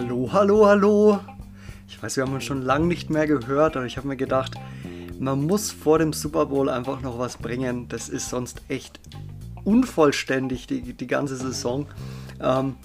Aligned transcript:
Hallo, 0.00 0.30
hallo, 0.32 0.66
hallo. 0.66 1.20
Ich 1.86 2.02
weiß, 2.02 2.16
wir 2.16 2.24
haben 2.24 2.32
uns 2.32 2.44
schon 2.44 2.62
lange 2.62 2.86
nicht 2.86 3.10
mehr 3.10 3.26
gehört, 3.26 3.76
aber 3.76 3.84
ich 3.84 3.98
habe 3.98 4.08
mir 4.08 4.16
gedacht, 4.16 4.54
man 5.18 5.44
muss 5.44 5.72
vor 5.72 5.98
dem 5.98 6.14
Super 6.14 6.46
Bowl 6.46 6.70
einfach 6.70 7.02
noch 7.02 7.18
was 7.18 7.36
bringen. 7.36 7.86
Das 7.86 8.08
ist 8.08 8.30
sonst 8.30 8.62
echt 8.68 8.98
unvollständig, 9.62 10.66
die, 10.66 10.94
die 10.94 11.06
ganze 11.06 11.36
Saison. 11.36 11.86
Ähm, 12.40 12.76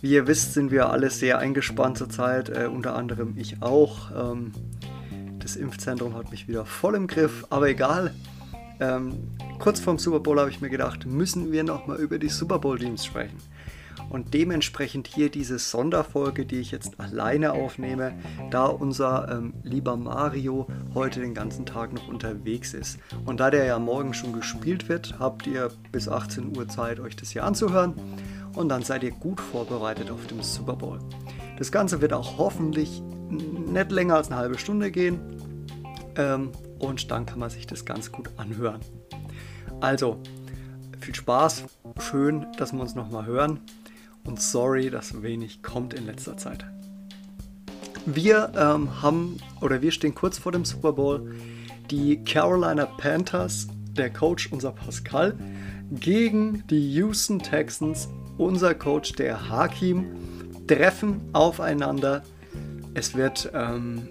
wie 0.00 0.12
ihr 0.12 0.26
wisst, 0.26 0.54
sind 0.54 0.70
wir 0.70 0.88
alle 0.88 1.10
sehr 1.10 1.40
eingespannt 1.40 1.98
zurzeit, 1.98 2.48
äh, 2.48 2.70
unter 2.72 2.96
anderem 2.96 3.34
ich 3.36 3.62
auch. 3.62 4.10
Ähm, 4.12 4.52
das 5.38 5.56
Impfzentrum 5.56 6.14
hat 6.14 6.30
mich 6.30 6.48
wieder 6.48 6.64
voll 6.64 6.94
im 6.94 7.06
Griff, 7.06 7.44
aber 7.50 7.68
egal. 7.68 8.14
Ähm, 8.80 9.12
kurz 9.58 9.78
vorm 9.78 9.98
Super 9.98 10.20
Bowl 10.20 10.40
habe 10.40 10.48
ich 10.48 10.62
mir 10.62 10.70
gedacht, 10.70 11.04
müssen 11.04 11.52
wir 11.52 11.64
nochmal 11.64 11.98
über 11.98 12.18
die 12.18 12.30
Super 12.30 12.58
Bowl-Teams 12.58 13.04
sprechen. 13.04 13.36
Und 14.08 14.34
dementsprechend 14.34 15.08
hier 15.08 15.30
diese 15.30 15.58
Sonderfolge, 15.58 16.46
die 16.46 16.60
ich 16.60 16.70
jetzt 16.70 17.00
alleine 17.00 17.52
aufnehme, 17.52 18.12
da 18.50 18.66
unser 18.66 19.30
ähm, 19.30 19.54
lieber 19.62 19.96
Mario 19.96 20.66
heute 20.94 21.20
den 21.20 21.34
ganzen 21.34 21.66
Tag 21.66 21.92
noch 21.92 22.08
unterwegs 22.08 22.72
ist. 22.72 22.98
Und 23.24 23.40
da 23.40 23.50
der 23.50 23.64
ja 23.64 23.78
morgen 23.78 24.14
schon 24.14 24.32
gespielt 24.32 24.88
wird, 24.88 25.18
habt 25.18 25.46
ihr 25.46 25.70
bis 25.90 26.08
18 26.08 26.56
Uhr 26.56 26.68
Zeit, 26.68 27.00
euch 27.00 27.16
das 27.16 27.30
hier 27.30 27.44
anzuhören. 27.44 27.94
Und 28.54 28.68
dann 28.68 28.82
seid 28.82 29.02
ihr 29.02 29.10
gut 29.10 29.40
vorbereitet 29.40 30.10
auf 30.10 30.24
den 30.26 30.42
Super 30.42 30.76
Bowl. 30.76 31.00
Das 31.58 31.72
Ganze 31.72 32.00
wird 32.00 32.12
auch 32.12 32.38
hoffentlich 32.38 33.02
nicht 33.28 33.90
länger 33.90 34.16
als 34.16 34.28
eine 34.28 34.36
halbe 34.36 34.58
Stunde 34.58 34.90
gehen. 34.90 35.20
Ähm, 36.16 36.52
und 36.78 37.10
dann 37.10 37.26
kann 37.26 37.40
man 37.40 37.50
sich 37.50 37.66
das 37.66 37.84
ganz 37.84 38.12
gut 38.12 38.30
anhören. 38.36 38.80
Also, 39.80 40.20
viel 41.00 41.14
Spaß, 41.14 41.64
schön, 41.98 42.46
dass 42.56 42.72
wir 42.72 42.80
uns 42.80 42.94
nochmal 42.94 43.26
hören 43.26 43.60
und 44.26 44.40
sorry, 44.40 44.90
dass 44.90 45.22
wenig 45.22 45.62
kommt 45.62 45.94
in 45.94 46.06
letzter 46.06 46.36
Zeit. 46.36 46.66
Wir 48.04 48.52
ähm, 48.56 49.02
haben 49.02 49.38
oder 49.60 49.82
wir 49.82 49.90
stehen 49.90 50.14
kurz 50.14 50.38
vor 50.38 50.52
dem 50.52 50.64
Super 50.64 50.92
Bowl. 50.92 51.34
Die 51.90 52.22
Carolina 52.24 52.86
Panthers, 52.86 53.68
der 53.96 54.12
Coach 54.12 54.52
unser 54.52 54.72
Pascal, 54.72 55.36
gegen 55.90 56.64
die 56.68 56.94
Houston 56.94 57.38
Texans, 57.38 58.08
unser 58.38 58.74
Coach 58.74 59.12
der 59.12 59.48
Hakim, 59.48 60.06
treffen 60.66 61.20
aufeinander. 61.32 62.22
Es 62.94 63.14
wird, 63.14 63.50
ähm, 63.54 64.08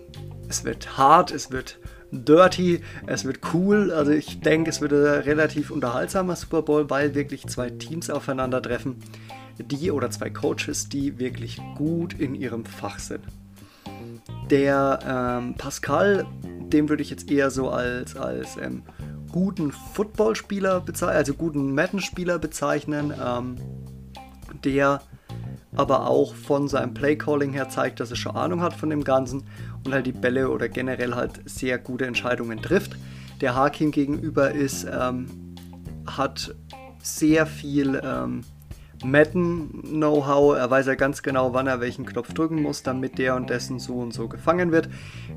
es 0.48 0.64
wird 0.64 0.98
hart, 0.98 1.32
es 1.32 1.52
wird 1.52 1.80
dirty, 2.12 2.82
es 3.08 3.26
wird 3.26 3.40
cool. 3.54 3.92
Also 3.92 4.12
ich 4.12 4.40
denke, 4.42 4.70
es 4.70 4.82
wird 4.82 4.94
ein 4.94 5.22
relativ 5.24 5.72
unterhaltsamer 5.72 6.36
Super 6.36 6.62
Bowl, 6.62 6.90
weil 6.90 7.16
wirklich 7.16 7.48
zwei 7.48 7.70
Teams 7.70 8.10
aufeinandertreffen, 8.10 8.98
die 9.60 9.92
oder 9.92 10.10
zwei 10.12 10.30
Coaches, 10.30 10.90
die 10.90 11.20
wirklich 11.20 11.60
gut 11.76 12.14
in 12.14 12.36
ihrem 12.36 12.66
Fach 12.66 13.00
sind. 13.00 13.24
Der 14.50 15.00
ähm, 15.42 15.56
Pascal, 15.56 16.26
den 16.44 16.90
würde 16.90 17.02
ich 17.02 17.10
jetzt 17.10 17.32
eher 17.32 17.50
so 17.50 17.70
als, 17.70 18.16
als 18.16 18.58
ähm, 18.58 18.84
guten 19.32 19.72
Footballspieler 19.72 20.82
bezeichnen, 20.82 21.18
also 21.18 21.34
guten 21.34 21.74
Madden-Spieler 21.74 22.40
bezeichnen, 22.40 23.14
ähm, 23.24 23.56
der 24.64 25.02
aber 25.76 26.08
auch 26.08 26.36
von 26.36 26.68
seinem 26.68 26.94
Playcalling 26.94 27.52
her 27.52 27.70
zeigt, 27.70 28.00
dass 28.00 28.10
er 28.10 28.16
schon 28.16 28.36
Ahnung 28.36 28.62
hat 28.62 28.74
von 28.74 28.90
dem 28.90 29.04
Ganzen 29.04 29.44
und 29.84 29.94
halt 29.94 30.06
die 30.06 30.14
Bälle 30.14 30.50
oder 30.50 30.70
generell 30.70 31.16
halt 31.16 31.42
sehr 31.46 31.78
gute 31.78 32.06
Entscheidungen 32.06 32.62
trifft. 32.62 32.96
Der 33.42 33.56
Hakim 33.56 33.92
gegenüber 33.92 34.52
ist, 34.52 34.86
ähm, 34.86 35.56
hat 36.06 36.56
sehr 37.02 37.46
viel 37.46 38.02
ähm, 38.04 38.42
Madden-Know-how. 39.04 40.58
Er 40.58 40.70
weiß 40.70 40.88
ja 40.88 40.96
ganz 40.96 41.22
genau, 41.24 41.54
wann 41.54 41.68
er 41.68 41.80
welchen 41.80 42.06
Knopf 42.06 42.34
drücken 42.34 42.62
muss, 42.62 42.84
damit 42.84 43.18
der 43.18 43.36
und 43.36 43.50
dessen 43.50 43.80
so 43.80 43.96
und 43.96 44.14
so 44.14 44.28
gefangen 44.28 44.72
wird. 44.72 44.90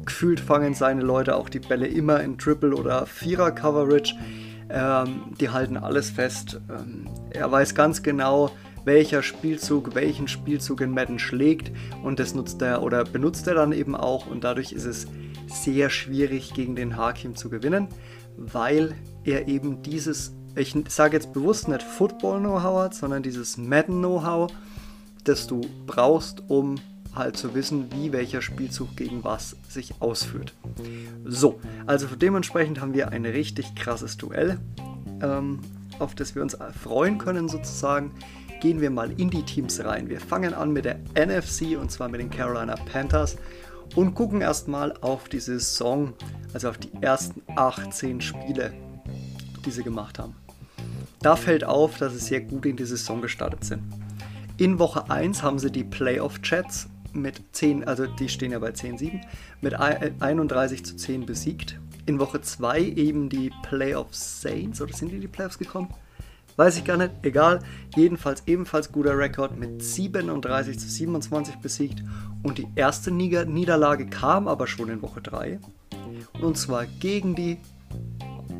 Gefühlt 0.05 0.41
fangen 0.41 0.75
seine 0.75 1.03
Leute 1.03 1.37
auch 1.37 1.49
die 1.49 1.61
Bälle 1.61 1.87
immer 1.87 2.21
in 2.21 2.39
Triple- 2.39 2.75
oder 2.75 3.07
Vierer-Coverage. 3.07 4.15
Ähm, 4.71 5.35
die 5.41 5.49
halten 5.49 5.77
alles 5.77 6.11
fest. 6.11 6.61
Ähm, 6.69 7.09
er 7.31 7.51
weiß 7.51 7.75
ganz 7.75 8.03
genau, 8.03 8.51
welcher 8.85 9.23
Spielzug 9.23 9.95
welchen 9.95 10.29
Spielzug 10.29 10.81
in 10.81 10.91
Madden 10.91 11.19
schlägt 11.19 11.73
und 12.03 12.19
das 12.19 12.35
nutzt 12.35 12.63
er 12.63 12.83
oder 12.83 13.05
benutzt 13.05 13.47
er 13.47 13.55
dann 13.55 13.73
eben 13.73 13.95
auch 13.95 14.27
und 14.27 14.45
dadurch 14.45 14.73
ist 14.73 14.87
es 14.87 15.07
sehr 15.47 15.91
schwierig 15.91 16.55
gegen 16.55 16.75
den 16.75 16.97
Hakim 16.97 17.37
zu 17.37 17.51
gewinnen, 17.51 17.89
weil 18.37 18.95
er 19.25 19.49
eben 19.49 19.83
dieses 19.83 20.35
ich 20.59 20.75
sage 20.89 21.17
jetzt 21.17 21.33
bewusst 21.33 21.69
nicht 21.69 21.83
Football-Know-how 21.83 22.81
hat, 22.81 22.95
sondern 22.95 23.23
dieses 23.23 23.57
Madden-Know-how, 23.57 24.51
das 25.25 25.47
du 25.47 25.61
brauchst, 25.87 26.43
um 26.49 26.77
halt 27.15 27.37
zu 27.37 27.55
wissen, 27.55 27.91
wie 27.93 28.13
welcher 28.13 28.43
Spielzug 28.43 28.97
gegen 28.97 29.25
was 29.25 29.57
sich 29.69 29.95
ausführt. 30.01 30.55
So, 31.25 31.61
also 31.87 32.07
dementsprechend 32.07 32.81
haben 32.81 32.95
wir 32.95 33.11
ein 33.11 33.25
richtig 33.25 33.75
krasses 33.75 34.17
Duell, 34.17 34.59
ähm, 35.23 35.61
auf 35.99 36.15
das 36.15 36.35
wir 36.35 36.43
uns 36.43 36.57
freuen 36.83 37.19
können 37.19 37.49
sozusagen. 37.49 38.13
Gehen 38.61 38.81
wir 38.81 38.91
mal 38.91 39.13
in 39.21 39.31
die 39.31 39.43
Teams 39.43 39.83
rein. 39.85 40.09
Wir 40.09 40.21
fangen 40.21 40.55
an 40.55 40.73
mit 40.73 40.85
der 40.85 40.99
NFC 41.15 41.79
und 41.81 41.91
zwar 41.91 42.09
mit 42.09 42.21
den 42.21 42.31
Carolina 42.31 42.75
Panthers 42.75 43.37
und 43.95 44.15
gucken 44.15 44.41
erstmal 44.41 44.93
auf 45.01 45.29
die 45.29 45.41
Saison, 45.41 46.13
also 46.53 46.69
auf 46.69 46.79
die 46.79 46.91
ersten 47.01 47.43
18 47.55 48.21
Spiele, 48.21 48.73
die 49.65 49.71
sie 49.71 49.83
gemacht 49.83 50.19
haben. 50.19 50.35
Da 51.21 51.37
fällt 51.37 51.65
auf, 51.65 51.99
dass 51.99 52.13
sie 52.13 52.21
sehr 52.21 52.41
gut 52.41 52.67
in 52.67 52.77
die 52.77 52.85
Saison 52.85 53.21
gestartet 53.21 53.65
sind. 53.65 53.83
In 54.57 54.79
Woche 54.79 55.11
1 55.11 55.43
haben 55.43 55.59
sie 55.59 55.71
die 55.71 55.85
Playoff-Chats 55.85 56.89
mit 57.13 57.43
10, 57.53 57.87
also 57.89 58.07
die 58.07 58.29
stehen 58.29 58.53
ja 58.53 58.59
bei 58.59 58.71
10-7, 58.71 59.21
mit 59.61 59.75
31 59.75 60.85
zu 60.85 60.97
10 60.97 61.27
besiegt. 61.27 61.79
In 62.07 62.19
Woche 62.19 62.41
2 62.41 62.81
eben 62.81 63.29
die 63.29 63.51
Playoff 63.63 64.15
Saints, 64.15 64.81
oder 64.81 64.93
sind 64.93 65.11
die 65.11 65.17
in 65.17 65.21
die 65.21 65.29
Playoffs 65.29 65.59
gekommen? 65.59 65.93
Weiß 66.57 66.77
ich 66.77 66.85
gar 66.85 66.97
nicht, 66.97 67.13
egal. 67.23 67.61
Jedenfalls 67.95 68.43
ebenfalls 68.47 68.91
guter 68.91 69.17
Rekord 69.17 69.57
mit 69.57 69.83
37 69.83 70.79
zu 70.79 70.89
27 70.89 71.57
besiegt. 71.57 72.03
Und 72.43 72.59
die 72.59 72.67
erste 72.75 73.13
Niederlage 73.13 74.07
kam 74.07 74.49
aber 74.49 74.67
schon 74.67 74.89
in 74.89 75.03
Woche 75.03 75.21
3. 75.21 75.61
Und 76.41 76.59
zwar 76.59 76.87
gegen 76.87 77.37
die, 77.37 77.59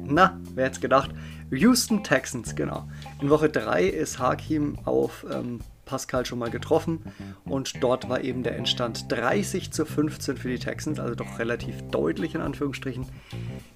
na, 0.05 0.39
wer 0.55 0.67
hätte 0.67 0.81
gedacht, 0.81 1.11
Houston 1.51 2.05
Texans, 2.05 2.55
genau. 2.55 2.89
In 3.21 3.31
Woche 3.31 3.49
3 3.49 3.85
ist 3.85 4.19
Hakim 4.19 4.79
auf 4.85 5.25
ähm, 5.31 5.61
Pascal 5.89 6.27
schon 6.27 6.39
mal 6.39 6.51
getroffen 6.51 7.01
und 7.45 7.83
dort 7.83 8.09
war 8.09 8.23
eben 8.23 8.43
der 8.43 8.57
Endstand 8.57 9.11
30 9.11 9.73
zu 9.73 9.87
15 9.87 10.37
für 10.37 10.49
die 10.49 10.59
Texans, 10.59 11.01
also 11.01 11.15
doch 11.15 11.39
relativ 11.39 11.83
deutlich 11.91 12.35
in 12.35 12.43
Anführungsstrichen. 12.43 13.07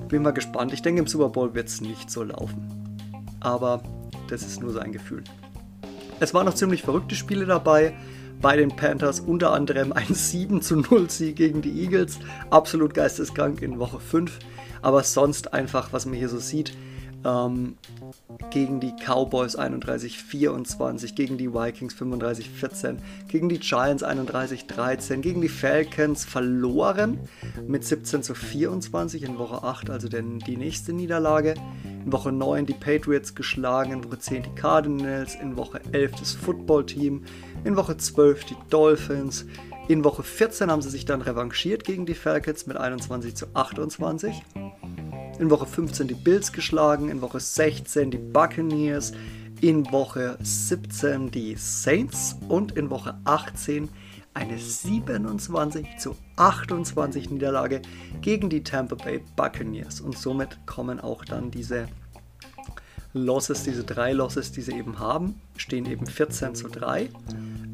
Bin 0.08 0.22
mal 0.22 0.32
gespannt. 0.32 0.72
Ich 0.72 0.82
denke, 0.82 1.00
im 1.00 1.06
Super 1.06 1.30
Bowl 1.30 1.54
wird 1.54 1.68
es 1.68 1.80
nicht 1.80 2.10
so 2.10 2.22
laufen. 2.22 2.98
Aber 3.40 3.82
das 4.28 4.42
ist 4.42 4.60
nur 4.60 4.72
sein 4.72 4.92
Gefühl. 4.92 5.24
Es 6.20 6.34
waren 6.34 6.46
noch 6.46 6.54
ziemlich 6.54 6.82
verrückte 6.82 7.16
Spiele 7.16 7.46
dabei. 7.46 7.94
Bei 8.40 8.56
den 8.56 8.74
Panthers 8.76 9.20
unter 9.20 9.52
anderem 9.52 9.92
ein 9.92 10.06
7 10.14 10.62
zu 10.62 10.76
0 10.76 11.10
Sieg 11.10 11.36
gegen 11.36 11.62
die 11.62 11.82
Eagles. 11.82 12.18
Absolut 12.50 12.92
geisteskrank 12.92 13.62
in 13.62 13.78
Woche 13.78 13.98
5. 13.98 14.38
Aber 14.82 15.02
sonst 15.02 15.54
einfach, 15.54 15.92
was 15.92 16.06
man 16.06 16.14
hier 16.14 16.28
so 16.28 16.38
sieht, 16.38 16.76
ähm, 17.24 17.76
gegen 18.50 18.80
die 18.80 18.92
Cowboys 18.92 19.58
31-24, 19.58 21.14
gegen 21.14 21.38
die 21.38 21.52
Vikings 21.52 21.94
35-14, 21.94 22.96
gegen 23.28 23.48
die 23.48 23.58
Giants 23.58 24.04
31-13, 24.04 25.20
gegen 25.20 25.40
die 25.40 25.48
Falcons 25.48 26.24
verloren 26.24 27.20
mit 27.66 27.84
17 27.84 28.22
zu 28.22 28.34
24 28.34 29.22
in 29.22 29.38
Woche 29.38 29.62
8, 29.62 29.90
also 29.90 30.08
den, 30.08 30.38
die 30.40 30.56
nächste 30.56 30.92
Niederlage. 30.92 31.54
In 32.04 32.12
Woche 32.12 32.32
9 32.32 32.66
die 32.66 32.74
Patriots 32.74 33.34
geschlagen, 33.34 33.92
in 33.92 34.04
Woche 34.04 34.18
10 34.18 34.42
die 34.42 34.54
Cardinals, 34.54 35.36
in 35.36 35.56
Woche 35.56 35.80
11 35.92 36.12
das 36.12 36.32
Football-Team, 36.32 37.24
in 37.64 37.76
Woche 37.76 37.96
12 37.96 38.44
die 38.44 38.56
Dolphins. 38.70 39.46
In 39.88 40.04
Woche 40.04 40.22
14 40.22 40.70
haben 40.70 40.82
sie 40.82 40.90
sich 40.90 41.04
dann 41.04 41.22
revanchiert 41.22 41.84
gegen 41.84 42.06
die 42.06 42.14
Falcons 42.14 42.66
mit 42.66 42.76
21 42.76 43.34
zu 43.34 43.46
28 43.54 44.42
in 45.38 45.50
Woche 45.50 45.66
15 45.66 46.08
die 46.08 46.14
Bills 46.14 46.52
geschlagen, 46.52 47.08
in 47.08 47.20
Woche 47.20 47.40
16 47.40 48.10
die 48.10 48.18
Buccaneers, 48.18 49.12
in 49.60 49.90
Woche 49.92 50.36
17 50.42 51.30
die 51.30 51.56
Saints 51.56 52.36
und 52.48 52.72
in 52.72 52.90
Woche 52.90 53.18
18 53.24 53.88
eine 54.34 54.58
27 54.58 55.98
zu 55.98 56.16
28 56.36 57.30
Niederlage 57.30 57.82
gegen 58.20 58.48
die 58.48 58.64
Tampa 58.64 58.96
Bay 58.96 59.22
Buccaneers. 59.36 60.00
Und 60.00 60.16
somit 60.16 60.66
kommen 60.66 61.00
auch 61.00 61.24
dann 61.24 61.50
diese 61.50 61.86
Losses, 63.12 63.62
diese 63.62 63.84
drei 63.84 64.12
Losses, 64.12 64.52
die 64.52 64.62
sie 64.62 64.72
eben 64.72 64.98
haben, 64.98 65.40
stehen 65.56 65.84
eben 65.86 66.06
14 66.06 66.54
zu 66.54 66.68
3 66.68 67.10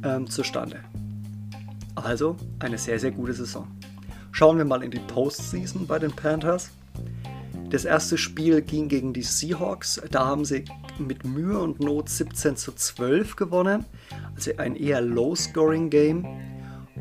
ähm, 0.05 0.29
zustande. 0.29 0.81
Also 1.95 2.37
eine 2.59 2.79
sehr, 2.79 2.99
sehr 2.99 3.13
gute 3.13 3.35
Saison. 3.35 3.69
Schauen 4.33 4.59
wir 4.59 4.65
mal 4.65 4.83
in 4.83 4.91
die 4.91 5.01
Postseason 5.01 5.87
bei 5.87 5.99
den 5.99 6.13
Panthers. 6.13 6.71
Das 7.71 7.85
erste 7.85 8.17
Spiel 8.17 8.63
ging 8.63 8.89
gegen 8.89 9.13
die 9.13 9.23
Seahawks. 9.23 10.01
Da 10.11 10.27
haben 10.27 10.47
sie 10.47 10.65
mit 10.99 11.25
Mühe 11.25 11.59
und 11.59 11.81
Not 11.81 12.09
17 12.09 12.57
zu 12.57 12.73
12 12.73 13.37
gewonnen. 13.37 13.85
Also 14.35 14.53
ein 14.57 14.75
eher 14.75 15.03
Low-Scoring-Game. 15.03 16.27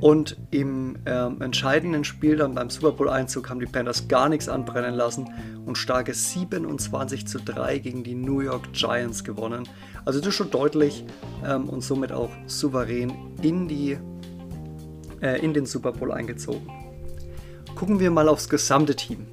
Und 0.01 0.37
im 0.51 0.97
ähm, 1.05 1.41
entscheidenden 1.41 2.03
Spiel 2.03 2.35
dann 2.35 2.53
beim 2.53 2.69
Super 2.69 2.91
Bowl 2.91 3.09
Einzug 3.09 3.49
haben 3.49 3.59
die 3.59 3.65
Panthers 3.65 4.07
gar 4.07 4.29
nichts 4.29 4.47
anbrennen 4.47 4.93
lassen 4.93 5.29
und 5.65 5.77
starke 5.77 6.13
27 6.13 7.25
zu 7.25 7.39
3 7.39 7.79
gegen 7.79 8.03
die 8.03 8.13
New 8.13 8.41
York 8.41 8.73
Giants 8.73 9.23
gewonnen. 9.23 9.67
Also 10.05 10.19
das 10.19 10.29
ist 10.29 10.35
schon 10.35 10.51
deutlich 10.51 11.03
ähm, 11.43 11.67
und 11.67 11.81
somit 11.81 12.11
auch 12.11 12.29
souverän 12.45 13.11
in, 13.41 13.67
die, 13.67 13.97
äh, 15.21 15.43
in 15.43 15.53
den 15.53 15.65
Super 15.65 15.93
Bowl 15.93 16.11
eingezogen. 16.11 16.69
Gucken 17.73 17.99
wir 17.99 18.11
mal 18.11 18.27
aufs 18.27 18.49
gesamte 18.49 18.95
Team. 18.95 19.25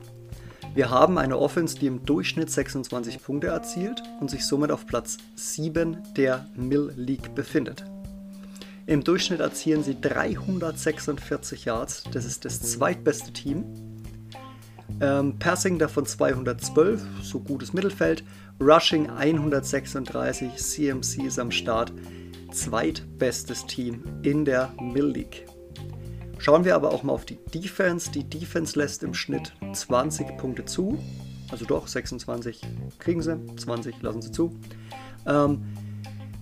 Wir 0.75 0.91
haben 0.91 1.19
eine 1.19 1.39
Offense, 1.39 1.79
die 1.79 1.87
im 1.87 2.05
Durchschnitt 2.05 2.51
26 2.51 3.23
Punkte 3.23 3.47
erzielt 3.47 4.03
und 4.21 4.29
sich 4.29 4.45
somit 4.45 4.73
auf 4.73 4.87
Platz 4.87 5.19
7 5.37 5.99
der 6.17 6.49
Mill 6.57 6.93
League 6.97 7.33
befindet. 7.37 7.85
Im 8.85 9.05
Durchschnitt 9.05 9.39
erzielen 9.39 9.85
sie 9.85 9.97
346 10.01 11.65
Yards, 11.65 12.03
das 12.13 12.25
ist 12.25 12.45
das 12.45 12.61
zweitbeste 12.61 13.33
Team. 13.33 13.65
Ähm, 15.01 15.39
Passing 15.39 15.79
davon 15.79 16.07
212, 16.07 17.03
so 17.23 17.39
gutes 17.39 17.73
Mittelfeld. 17.73 18.25
Rushing 18.61 19.09
136, 19.09 20.57
CMC 20.57 21.23
ist 21.25 21.39
am 21.39 21.53
Start. 21.53 21.93
Zweitbestes 22.51 23.65
Team 23.67 24.03
in 24.23 24.45
der 24.45 24.73
Mill 24.81 25.07
League. 25.07 25.47
Schauen 26.45 26.67
wir 26.67 26.75
aber 26.75 26.93
auch 26.93 27.03
mal 27.03 27.15
auf 27.15 27.25
die 27.25 27.39
Defense. 27.55 28.11
Die 28.11 28.23
Defense 28.23 28.79
lässt 28.79 29.03
im 29.03 29.15
Schnitt 29.15 29.55
20 29.73 30.37
Punkte 30.37 30.67
zu. 30.67 31.03
Also 31.51 31.65
doch, 31.65 31.89
26 31.89 32.61
kriegen 32.99 33.23
sie, 33.23 33.39
20 33.57 34.03
lassen 34.03 34.21
sie 34.21 34.31
zu. 34.31 34.55
Ähm, 35.27 35.63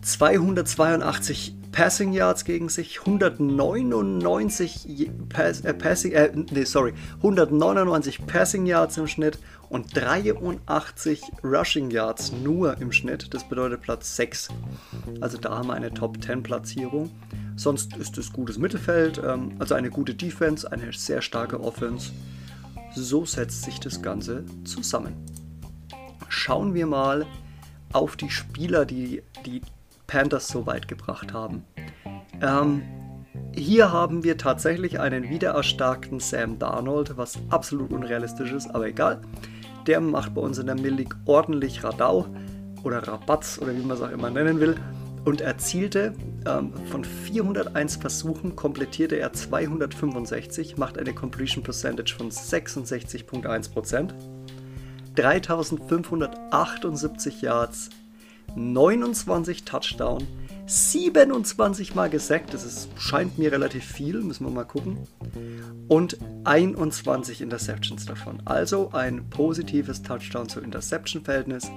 282 0.01 1.55
Passing 1.71 2.13
Yards 2.13 2.45
gegen 2.45 2.69
sich, 2.69 2.99
199 2.99 5.09
Pass, 5.29 5.61
äh, 5.61 5.73
Passing, 5.73 6.11
äh, 6.11 6.33
nee, 6.51 6.65
sorry, 6.65 6.95
199 7.19 8.27
Passing 8.27 8.67
Yards 8.67 8.99
im 8.99 9.07
Schnitt 9.07 9.39
und 9.73 9.97
83 9.97 11.23
Rushing 11.43 11.91
Yards 11.91 12.31
nur 12.31 12.77
im 12.79 12.93
Schnitt. 12.93 13.33
Das 13.33 13.49
bedeutet 13.49 13.81
Platz 13.81 14.17
6. 14.17 14.49
Also 15.23 15.39
da 15.39 15.57
haben 15.57 15.69
wir 15.69 15.73
eine 15.73 15.95
Top 15.95 16.23
10 16.23 16.43
Platzierung. 16.43 17.11
Sonst 17.57 17.97
ist 17.97 18.19
es 18.19 18.35
gutes 18.35 18.59
Mittelfeld, 18.59 19.19
ähm, 19.25 19.53
also 19.59 19.75
eine 19.75 19.89
gute 19.89 20.15
Defense, 20.15 20.71
eine 20.71 20.93
sehr 20.93 21.23
starke 21.23 21.59
Offense. 21.59 22.13
So 22.95 23.25
setzt 23.25 23.63
sich 23.63 23.81
das 23.81 24.03
Ganze 24.03 24.45
zusammen. 24.65 25.15
Schauen 26.29 26.75
wir 26.75 26.87
mal 26.87 27.25
auf 27.95 28.17
die 28.17 28.31
Spieler, 28.31 28.85
die 28.85 29.23
die 29.47 29.63
Panthers 30.07 30.49
so 30.49 30.67
weit 30.67 30.87
gebracht 30.87 31.33
haben. 31.33 31.65
Ähm, 32.43 32.83
hier 33.55 33.91
haben 33.91 34.23
wir 34.23 34.37
tatsächlich 34.37 35.01
einen 35.01 35.31
wiedererstarkten 35.31 36.21
Sam 36.21 36.59
Darnold, 36.59 37.17
was 37.17 37.39
absolut 37.49 37.91
unrealistisch 37.91 38.53
ist, 38.53 38.69
aber 38.75 38.87
egal. 38.89 39.23
Der 39.87 40.01
macht 40.01 40.35
bei 40.35 40.41
uns 40.41 40.59
in 40.59 40.67
der 40.67 40.75
Millig 40.75 41.15
ordentlich 41.27 41.83
Radau 41.83 42.27
oder 42.85 43.07
Rabatz 43.07 43.59
oder 43.61 43.75
wie 43.75 43.83
man 43.83 43.97
es 43.97 44.03
auch 44.03 44.11
immer 44.11 44.31
nennen 44.31 44.61
will. 44.61 44.77
Und 45.25 45.41
erzielte 45.41 46.15
ähm, 46.47 46.73
von 46.91 47.05
401 47.05 47.97
Versuchen, 47.97 48.57
komplettierte 48.57 49.17
er 49.17 49.33
265, 49.33 50.77
macht 50.79 50.99
eine 50.99 51.15
Completion 51.15 51.63
Percentage 51.63 52.15
von 52.17 52.31
66,1%, 52.31 54.11
3578 55.15 57.43
Yards, 57.43 57.91
29 58.57 59.65
Touchdown, 59.65 60.27
27 60.73 61.95
Mal 61.95 62.09
gesackt, 62.09 62.55
das 62.55 62.65
ist, 62.65 62.89
scheint 62.97 63.37
mir 63.37 63.53
relativ 63.53 63.85
viel, 63.85 64.23
müssen 64.23 64.47
wir 64.47 64.51
mal 64.51 64.65
gucken. 64.65 65.07
Und 65.87 66.17
21 66.45 67.43
Interceptions 67.43 68.07
davon. 68.07 68.41
Also 68.47 68.91
ein 68.93 69.29
positives 69.29 70.03
Touchdown 70.03 70.49
zu 70.49 70.61
Interception-Verhältnis 70.61 71.71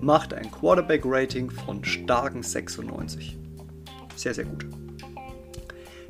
macht 0.00 0.34
ein 0.34 0.52
Quarterback-Rating 0.52 1.50
von 1.50 1.84
starken 1.84 2.44
96. 2.44 3.36
Sehr, 4.14 4.34
sehr 4.34 4.44
gut. 4.44 4.64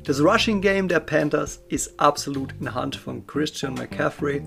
Das 0.03 0.21
Rushing 0.21 0.61
Game 0.61 0.87
der 0.87 0.99
Panthers 0.99 1.63
ist 1.67 1.99
absolut 1.99 2.53
in 2.59 2.75
Hand 2.75 2.95
von 2.95 3.25
Christian 3.25 3.73
McCaffrey, 3.73 4.43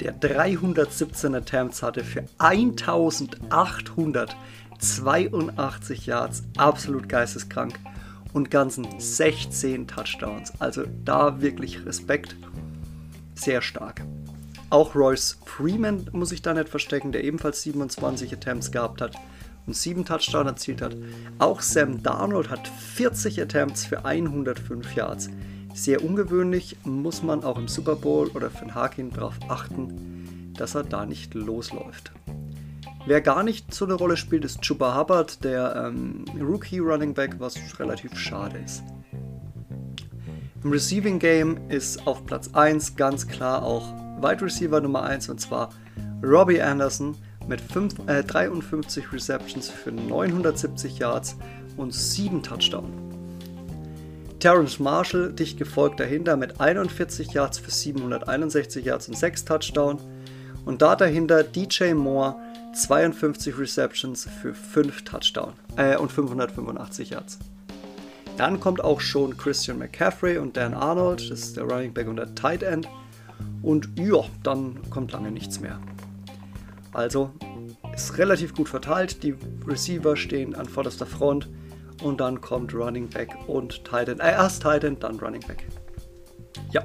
der 0.00 0.12
317 0.12 1.34
Attempts 1.34 1.82
hatte 1.82 2.02
für 2.02 2.24
1800 2.38 4.34
82 4.78 6.06
Yards, 6.06 6.42
absolut 6.56 7.08
geisteskrank 7.08 7.78
und 8.32 8.50
ganzen 8.50 8.86
16 8.98 9.86
Touchdowns. 9.86 10.52
Also 10.60 10.84
da 11.04 11.40
wirklich 11.40 11.84
Respekt. 11.86 12.36
Sehr 13.34 13.62
stark. 13.62 14.02
Auch 14.68 14.94
Royce 14.94 15.38
Freeman 15.44 16.08
muss 16.12 16.32
ich 16.32 16.42
da 16.42 16.52
nicht 16.52 16.68
verstecken, 16.68 17.12
der 17.12 17.24
ebenfalls 17.24 17.62
27 17.62 18.32
Attempts 18.32 18.72
gehabt 18.72 19.00
hat 19.00 19.16
und 19.66 19.76
7 19.76 20.04
Touchdowns 20.04 20.48
erzielt 20.48 20.82
hat. 20.82 20.96
Auch 21.38 21.60
Sam 21.60 22.02
Darnold 22.02 22.50
hat 22.50 22.68
40 22.68 23.40
Attempts 23.40 23.86
für 23.86 24.04
105 24.04 24.94
Yards. 24.94 25.30
Sehr 25.74 26.02
ungewöhnlich, 26.02 26.76
muss 26.84 27.22
man 27.22 27.44
auch 27.44 27.58
im 27.58 27.68
Super 27.68 27.96
Bowl 27.96 28.28
oder 28.28 28.50
für 28.50 28.64
den 28.64 28.74
Hakin 28.74 29.10
darauf 29.10 29.38
achten, 29.48 30.52
dass 30.56 30.74
er 30.74 30.84
da 30.84 31.04
nicht 31.06 31.34
losläuft. 31.34 32.12
Wer 33.06 33.20
gar 33.20 33.44
nicht 33.44 33.72
so 33.72 33.84
eine 33.84 33.94
Rolle 33.94 34.16
spielt, 34.16 34.44
ist 34.44 34.62
Chuba 34.62 34.98
Hubbard, 34.98 35.44
der 35.44 35.76
ähm, 35.76 36.24
Rookie 36.40 36.80
Running 36.80 37.14
Back, 37.14 37.36
was 37.38 37.56
relativ 37.78 38.18
schade 38.18 38.58
ist. 38.58 38.82
Im 40.64 40.72
Receiving 40.72 41.20
Game 41.20 41.56
ist 41.68 42.04
auf 42.04 42.26
Platz 42.26 42.50
1 42.52 42.96
ganz 42.96 43.28
klar 43.28 43.62
auch 43.62 43.92
Wide 44.20 44.42
Receiver 44.42 44.80
Nummer 44.80 45.04
1 45.04 45.28
und 45.28 45.40
zwar 45.40 45.70
Robbie 46.20 46.60
Anderson 46.60 47.16
mit 47.46 47.60
5, 47.60 48.08
äh, 48.08 48.24
53 48.24 49.12
Receptions 49.12 49.68
für 49.68 49.92
970 49.92 50.98
Yards 50.98 51.36
und 51.76 51.94
7 51.94 52.42
Touchdowns. 52.42 52.90
Terrence 54.40 54.80
Marshall 54.80 55.32
dicht 55.32 55.58
gefolgt 55.58 56.00
dahinter 56.00 56.36
mit 56.36 56.60
41 56.60 57.32
Yards 57.32 57.58
für 57.58 57.70
761 57.70 58.84
Yards 58.84 59.06
und 59.06 59.16
6 59.16 59.44
Touchdowns. 59.44 60.02
Und 60.64 60.82
da 60.82 60.96
dahinter 60.96 61.44
DJ 61.44 61.94
Moore 61.94 62.34
52 62.76 63.58
Receptions 63.58 64.28
für 64.42 64.54
5 64.54 65.04
Touchdowns 65.04 65.54
äh, 65.76 65.96
und 65.96 66.12
585 66.12 67.10
Yards. 67.10 67.38
Dann 68.36 68.60
kommt 68.60 68.84
auch 68.84 69.00
schon 69.00 69.36
Christian 69.38 69.78
McCaffrey 69.78 70.36
und 70.36 70.58
Dan 70.58 70.74
Arnold, 70.74 71.30
das 71.30 71.40
ist 71.40 71.56
der 71.56 71.64
Running 71.64 71.94
Back 71.94 72.06
und 72.06 72.16
der 72.16 72.34
Tight 72.34 72.62
End. 72.62 72.86
Und 73.62 73.88
ja, 73.98 74.24
dann 74.42 74.78
kommt 74.90 75.12
lange 75.12 75.30
nichts 75.30 75.58
mehr. 75.58 75.80
Also 76.92 77.32
ist 77.94 78.18
relativ 78.18 78.54
gut 78.54 78.68
verteilt. 78.68 79.22
Die 79.22 79.34
Receiver 79.66 80.14
stehen 80.14 80.54
an 80.54 80.66
vorderster 80.66 81.06
Front 81.06 81.48
und 82.02 82.20
dann 82.20 82.42
kommt 82.42 82.74
Running 82.74 83.08
Back 83.08 83.34
und 83.46 83.84
Tight 83.84 84.10
End. 84.10 84.20
Äh, 84.20 84.32
erst 84.32 84.62
Tight 84.62 84.84
End, 84.84 85.02
dann 85.02 85.18
Running 85.18 85.42
Back. 85.46 85.66
Ja. 86.72 86.82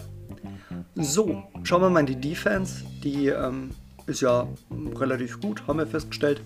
So, 0.95 1.43
schauen 1.63 1.81
wir 1.81 1.89
mal 1.89 1.99
in 1.99 2.05
die 2.05 2.29
Defense. 2.29 2.85
Die 3.03 3.27
ähm, 3.27 3.71
ist 4.11 4.21
ja 4.21 4.47
relativ 4.95 5.39
gut, 5.39 5.65
haben 5.67 5.79
wir 5.79 5.87
festgestellt. 5.87 6.41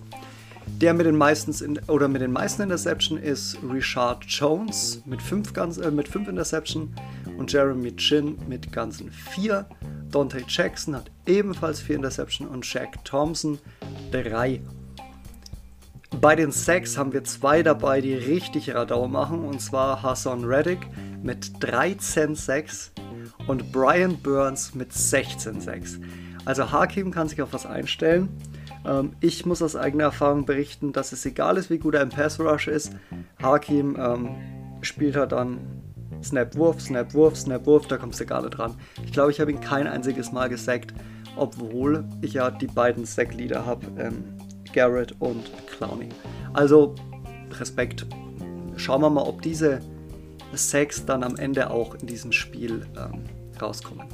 Der 0.80 0.94
mit 0.94 1.06
den 1.06 1.16
meisten 1.16 1.52
in, 1.64 1.78
oder 1.88 2.08
mit 2.08 2.22
den 2.22 2.32
meisten 2.32 2.62
Interception 2.62 3.18
ist 3.18 3.58
Richard 3.72 4.24
Jones 4.24 5.02
mit 5.06 5.22
5 5.22 5.52
äh, 5.78 5.90
mit 5.90 6.08
fünf 6.08 6.28
Interception 6.28 6.94
und 7.38 7.52
Jeremy 7.52 7.94
Chin 7.96 8.36
mit 8.48 8.72
ganzen 8.72 9.10
4. 9.10 9.66
Dante 10.10 10.42
Jackson 10.46 10.96
hat 10.96 11.10
ebenfalls 11.26 11.80
4 11.80 11.96
Interception 11.96 12.48
und 12.48 12.66
Shaq 12.66 13.04
Thompson 13.04 13.58
3. 14.12 14.60
Bei 16.20 16.34
den 16.34 16.50
Sacks 16.52 16.96
haben 16.96 17.12
wir 17.12 17.24
zwei 17.24 17.62
dabei, 17.62 18.00
die 18.00 18.14
richtig 18.14 18.74
Radau 18.74 19.06
machen, 19.06 19.44
und 19.44 19.60
zwar 19.60 20.02
Hassan 20.02 20.44
Reddick 20.44 20.86
mit 21.22 21.52
13 21.60 22.34
Sacks 22.34 22.92
und 23.46 23.72
Brian 23.72 24.16
Burns 24.22 24.74
mit 24.74 24.92
16 24.92 25.60
Sacks. 25.60 25.98
Also 26.46 26.72
Hakim 26.72 27.10
kann 27.10 27.28
sich 27.28 27.42
auf 27.42 27.52
was 27.52 27.66
einstellen. 27.66 28.28
Ähm, 28.86 29.12
ich 29.20 29.44
muss 29.44 29.60
aus 29.60 29.76
eigener 29.76 30.04
Erfahrung 30.04 30.46
berichten, 30.46 30.92
dass 30.92 31.12
es 31.12 31.26
egal 31.26 31.58
ist, 31.58 31.68
wie 31.68 31.78
gut 31.78 31.94
er 31.94 32.02
im 32.02 32.08
Pass 32.08 32.40
Rush 32.40 32.68
ist. 32.68 32.92
Hakim 33.42 33.96
ähm, 33.98 34.28
spielt 34.80 35.16
er 35.16 35.26
dann 35.26 35.58
Snap 36.22 36.56
Wurf, 36.56 36.80
Snap 36.80 37.12
Wurf, 37.12 37.36
Snap 37.36 37.66
Wurf, 37.66 37.88
da 37.88 37.98
kommst 37.98 38.20
du 38.20 38.26
gar 38.26 38.40
nicht 38.40 38.56
dran. 38.56 38.76
Ich 39.04 39.12
glaube, 39.12 39.32
ich 39.32 39.40
habe 39.40 39.50
ihn 39.50 39.60
kein 39.60 39.86
einziges 39.86 40.32
Mal 40.32 40.48
gesackt, 40.48 40.94
obwohl 41.36 42.04
ich 42.22 42.34
ja 42.34 42.50
die 42.50 42.68
beiden 42.68 43.04
Sack-Leader 43.04 43.66
habe, 43.66 43.86
ähm, 43.98 44.24
Garrett 44.72 45.14
und 45.18 45.50
Clowney. 45.66 46.08
Also 46.52 46.94
Respekt. 47.58 48.06
Schauen 48.76 49.02
wir 49.02 49.10
mal, 49.10 49.22
ob 49.22 49.42
diese 49.42 49.80
Sacks 50.52 51.04
dann 51.04 51.24
am 51.24 51.36
Ende 51.36 51.70
auch 51.70 51.94
in 51.96 52.06
diesem 52.06 52.30
Spiel 52.30 52.86
ähm, 52.96 53.24
rauskommen. 53.60 54.06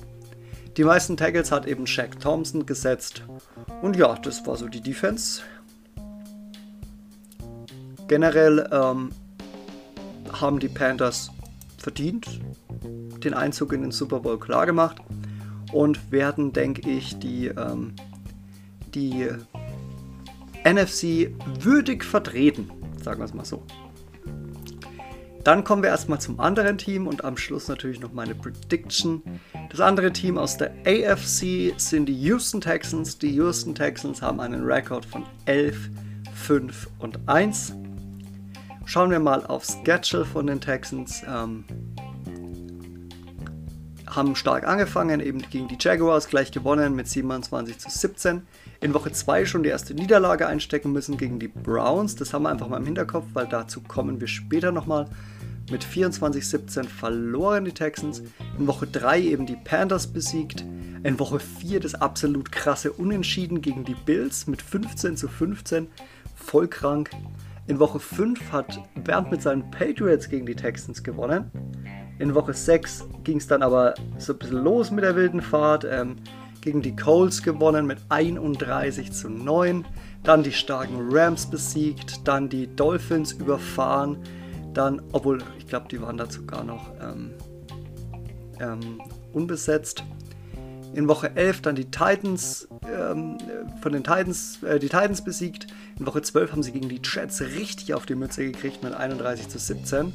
Die 0.77 0.85
meisten 0.85 1.19
Tackles 1.19 1.53
hat 1.53 1.67
eben 1.67 1.87
Shaq 1.87 2.19
Thompson 2.19 2.65
gesetzt. 2.65 3.23
Und 3.83 3.97
ja, 3.97 4.15
das 4.15 4.47
war 4.47 4.57
so 4.57 4.69
die 4.69 4.81
Defense. 4.81 5.43
Generell 8.09 8.69
ähm, 8.73 9.11
haben 10.33 10.59
die 10.59 10.69
Panthers 10.69 11.31
verdient 11.77 12.41
den 13.23 13.35
Einzug 13.35 13.73
in 13.73 13.83
den 13.83 13.91
Super 13.91 14.21
Bowl 14.21 14.39
klar 14.39 14.67
gemacht 14.67 14.97
und 15.73 16.11
werden, 16.11 16.53
denke 16.53 16.89
ich, 16.89 17.19
die, 17.19 17.47
ähm, 17.47 17.95
die 18.95 19.29
NFC 20.65 21.35
würdig 21.61 22.05
vertreten, 22.05 22.71
sagen 23.03 23.21
wir 23.21 23.25
es 23.25 23.35
mal 23.35 23.45
so. 23.45 23.63
Dann 25.45 25.65
kommen 25.65 25.83
wir 25.83 25.91
erstmal 25.91 26.21
zum 26.21 26.39
anderen 26.39 26.79
Team 26.79 27.09
und 27.09 27.25
am 27.25 27.37
Schluss 27.37 27.67
natürlich 27.67 28.01
noch 28.01 28.13
meine 28.13 28.35
Prediction. 28.35 29.23
Das 29.71 29.81
andere 29.81 30.13
Team 30.13 30.39
aus 30.39 30.57
der 30.57 30.71
AFC 30.87 31.75
sind 31.77 32.07
die 32.07 32.21
Houston 32.23 32.61
Texans. 32.61 33.19
Die 33.19 33.31
Houston 33.35 33.75
Texans 33.75 34.23
haben 34.23 34.39
einen 34.41 34.63
Rekord 34.65 35.05
von 35.05 35.25
11, 35.47 35.91
5 36.35 36.89
und 37.01 37.19
1. 37.29 37.75
Schauen 38.85 39.11
wir 39.11 39.19
mal 39.19 39.45
aufs 39.45 39.79
Schedule 39.85 40.25
von 40.25 40.47
den 40.47 40.61
Texans. 40.61 41.23
Ähm, 41.27 41.65
haben 44.15 44.37
stark 44.37 44.67
angefangen, 44.67 45.21
eben 45.21 45.43
gegen 45.43 45.69
die 45.69 45.79
Jaguars 45.79 46.29
gleich 46.29 46.53
gewonnen 46.53 46.95
mit 46.95 47.09
27 47.09 47.79
zu 47.79 47.91
17. 47.91 48.43
In 48.81 48.95
Woche 48.95 49.13
2 49.13 49.47
schon 49.47 49.63
die 49.63 49.69
erste 49.69 49.95
Niederlage 49.95 50.47
einstecken 50.47 50.93
müssen 50.93 51.17
gegen 51.17 51.39
die 51.39 51.49
Browns. 51.49 52.17
Das 52.17 52.33
haben 52.33 52.43
wir 52.43 52.51
einfach 52.51 52.69
mal 52.69 52.79
im 52.79 52.85
Hinterkopf, 52.85 53.27
weil 53.33 53.47
dazu 53.47 53.81
kommen 53.81 54.21
wir 54.21 54.29
später 54.29 54.73
nochmal. 54.73 55.09
Mit 55.71 55.85
24-17 55.85 56.85
verloren 56.85 57.65
die 57.65 57.73
Texans. 57.73 58.23
In 58.59 58.67
Woche 58.67 58.87
3 58.87 59.21
eben 59.21 59.47
die 59.47 59.57
Panthers 59.57 60.07
besiegt. 60.07 60.65
In 61.05 61.19
Woche 61.19 61.41
4 61.41 61.81
das 61.81 61.95
absolut 61.95 62.53
krasse 62.53 62.93
Unentschieden 62.93 63.63
gegen 63.63 63.85
die 63.85 63.95
Bills 63.95 64.47
mit 64.47 64.61
15 64.61 65.17
zu 65.17 65.29
15. 65.29 65.87
Voll 66.35 66.69
krank. 66.69 67.11
In 67.69 67.79
Woche 67.79 68.01
5 68.01 68.53
hat 68.53 68.81
Bernd 69.05 69.31
mit 69.31 69.41
seinen 69.41 69.71
Patriots 69.71 70.29
gegen 70.29 70.47
die 70.47 70.57
Texans 70.57 71.03
gewonnen. 71.03 71.51
In 72.23 72.37
Woche 72.37 72.55
6 72.55 73.05
ging 73.25 73.39
es 73.39 73.49
dann 73.49 73.65
aber 73.65 73.95
so 74.17 74.33
ein 74.33 74.39
bisschen 74.39 74.63
los 74.63 74.93
mit 74.93 75.03
der 75.03 75.17
wilden 75.17 75.43
Fahrt. 75.43 75.85
Ähm, 75.85 76.15
gegen 76.61 76.81
die 76.81 76.95
Colts 76.95 77.43
gewonnen 77.43 77.85
mit 77.85 77.99
31 78.11 79.11
zu 79.11 79.29
9. 79.29 79.85
Dann 80.23 80.45
die 80.45 80.53
starken 80.53 81.09
Rams 81.11 81.47
besiegt. 81.47 82.21
Dann 82.29 82.49
die 82.49 82.69
Dolphins 82.77 83.33
überfahren. 83.33 84.19
Dann, 84.73 85.03
obwohl 85.11 85.43
ich 85.59 85.67
glaube, 85.67 85.89
die 85.91 86.01
waren 86.01 86.17
da 86.17 86.31
sogar 86.31 86.63
noch 86.63 86.93
ähm, 87.03 87.33
ähm, 88.61 89.01
unbesetzt. 89.33 90.05
In 90.95 91.09
Woche 91.09 91.35
11 91.35 91.63
dann 91.63 91.75
die 91.75 91.91
Titans, 91.91 92.69
ähm, 92.89 93.39
von 93.81 93.93
den 93.93 94.05
Titans, 94.05 94.63
äh, 94.63 94.79
die 94.79 94.89
Titans 94.89 95.25
besiegt. 95.25 95.67
In 95.99 96.07
Woche 96.07 96.23
12 96.23 96.53
haben 96.53 96.63
sie 96.63 96.71
gegen 96.71 96.89
die 96.89 97.01
Jets 97.03 97.41
richtig 97.41 97.95
auf 97.95 98.07
die 98.07 98.15
Mütze 98.15 98.45
gekriegt 98.45 98.85
mit 98.85 98.95
31 98.95 99.49
zu 99.49 99.59
17 99.59 100.13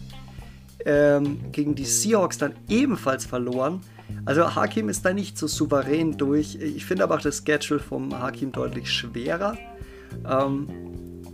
ähm, 0.88 1.52
gegen 1.52 1.76
die 1.76 1.86
Seahawks 1.86 2.38
dann 2.38 2.54
ebenfalls 2.70 3.26
verloren. 3.26 3.82
Also 4.26 4.56
Hakim 4.56 4.88
ist 4.88 5.06
da 5.06 5.14
nicht 5.14 5.38
so 5.38 5.46
souverän 5.46 6.18
durch. 6.18 6.56
Ich 6.56 6.86
finde 6.86 7.04
aber 7.04 7.16
auch 7.16 7.22
das 7.22 7.44
Schedule 7.46 7.82
vom 7.82 8.18
Hakim 8.18 8.54
deutlich 8.54 8.90
schwerer, 8.90 9.58
ähm, 10.26 10.68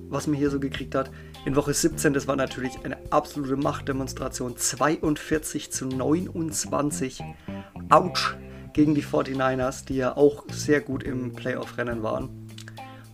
was 0.10 0.25
man 0.25 0.36
hier 0.36 0.50
so 0.50 0.60
gekriegt 0.60 0.95
hat. 0.95 1.12
In 1.45 1.55
Woche 1.55 1.74
17, 1.74 2.13
das 2.13 2.27
war 2.27 2.36
natürlich 2.36 2.74
eine 2.83 2.98
absolute 3.12 3.55
Machtdemonstration. 3.55 4.57
42 4.57 5.72
zu 5.72 5.86
29. 5.86 7.22
Autsch 7.89 8.36
gegen 8.74 8.95
die 8.95 9.03
49ers, 9.03 9.86
die 9.86 9.98
ja 9.98 10.17
auch 10.17 10.45
sehr 10.50 10.81
gut 10.81 11.03
im 11.03 11.33
Playoff-Rennen 11.33 12.01
waren. 12.01 12.48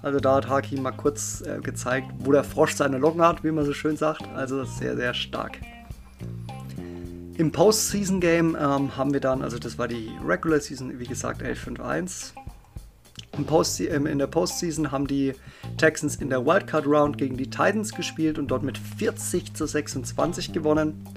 Also 0.01 0.22
da 0.22 0.36
hat 0.36 0.48
Hakim 0.48 0.84
mal 0.84 0.91
kurz 0.91 1.41
äh, 1.41 1.60
gezeigt, 1.60 2.08
wo 2.19 2.31
der 2.31 2.46
Frosch 2.46 2.75
seine 2.75 2.98
Locken 2.98 3.22
hat, 3.22 3.43
wie 3.43 3.51
man 3.51 3.65
so 3.65 3.74
schön 3.74 3.98
sagt. 3.98 4.25
Also 4.36 4.63
sehr, 4.63 4.96
sehr 4.96 5.13
stark. 5.13 5.60
Im 7.39 7.53
Postseason-Game 7.53 8.58
ähm, 8.60 8.98
haben 8.98 9.13
wir 9.13 9.22
dann, 9.22 9.41
also 9.41 9.58
das 9.58 9.77
war 9.77 9.88
die 9.88 10.12
Regular 10.27 10.60
Season, 10.60 11.00
wie 11.00 11.05
gesagt 11.05 11.41
11-5-1. 11.41 12.34
Post, 13.48 13.79
ähm, 13.79 14.08
in 14.08 14.17
der 14.17 14.27
Postseason 14.27 14.91
haben 14.91 15.08
die 15.08 15.34
Texans 15.77 16.17
in 16.17 16.29
der 16.29 16.46
Wildcard 16.46 16.86
Round 16.86 17.17
gegen 17.17 17.38
die 17.38 17.50
Titans 17.50 17.93
gespielt 17.93 18.38
und 18.39 18.50
dort 18.50 18.63
mit 18.63 18.77
40 18.77 19.53
zu 19.53 19.65
26 19.65 20.51
gewonnen. 20.51 21.08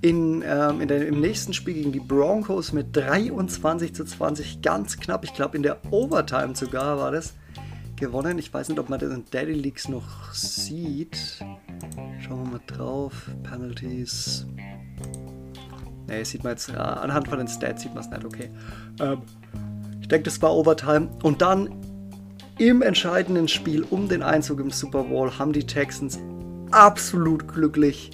In, 0.00 0.42
ähm, 0.46 0.80
in 0.80 0.88
der, 0.88 1.06
Im 1.06 1.20
nächsten 1.20 1.52
Spiel 1.52 1.74
gegen 1.74 1.92
die 1.92 2.00
Broncos 2.00 2.72
mit 2.72 2.96
23 2.96 3.94
zu 3.94 4.06
20, 4.06 4.62
ganz 4.62 4.98
knapp, 4.98 5.24
ich 5.24 5.34
glaube 5.34 5.58
in 5.58 5.62
der 5.62 5.76
Overtime 5.90 6.56
sogar 6.56 6.96
war 6.96 7.10
das, 7.10 7.34
gewonnen. 7.96 8.38
Ich 8.38 8.54
weiß 8.54 8.70
nicht, 8.70 8.78
ob 8.78 8.88
man 8.88 8.98
das 8.98 9.12
in 9.12 9.24
Daddy 9.30 9.52
Leagues 9.52 9.90
noch 9.90 10.32
sieht. 10.32 11.44
Schauen 12.18 12.44
wir 12.44 12.52
mal 12.52 12.60
drauf. 12.66 13.28
Penalties. 13.42 14.46
Ne, 16.10 16.24
sieht 16.24 16.42
man 16.42 16.52
jetzt, 16.52 16.68
äh, 16.68 16.76
anhand 16.76 17.28
von 17.28 17.38
den 17.38 17.46
Stats 17.46 17.82
sieht 17.82 17.94
man 17.94 18.02
es 18.02 18.10
nicht, 18.10 18.24
okay. 18.24 18.50
Ähm, 19.00 19.22
ich 20.00 20.08
denke, 20.08 20.24
das 20.24 20.42
war 20.42 20.54
Overtime. 20.54 21.08
Und 21.22 21.40
dann 21.40 21.70
im 22.58 22.82
entscheidenden 22.82 23.46
Spiel 23.46 23.84
um 23.88 24.08
den 24.08 24.22
Einzug 24.22 24.58
im 24.60 24.70
Super 24.70 25.04
Bowl 25.04 25.38
haben 25.38 25.52
die 25.52 25.64
Texans 25.64 26.18
absolut 26.72 27.46
glücklich 27.46 28.10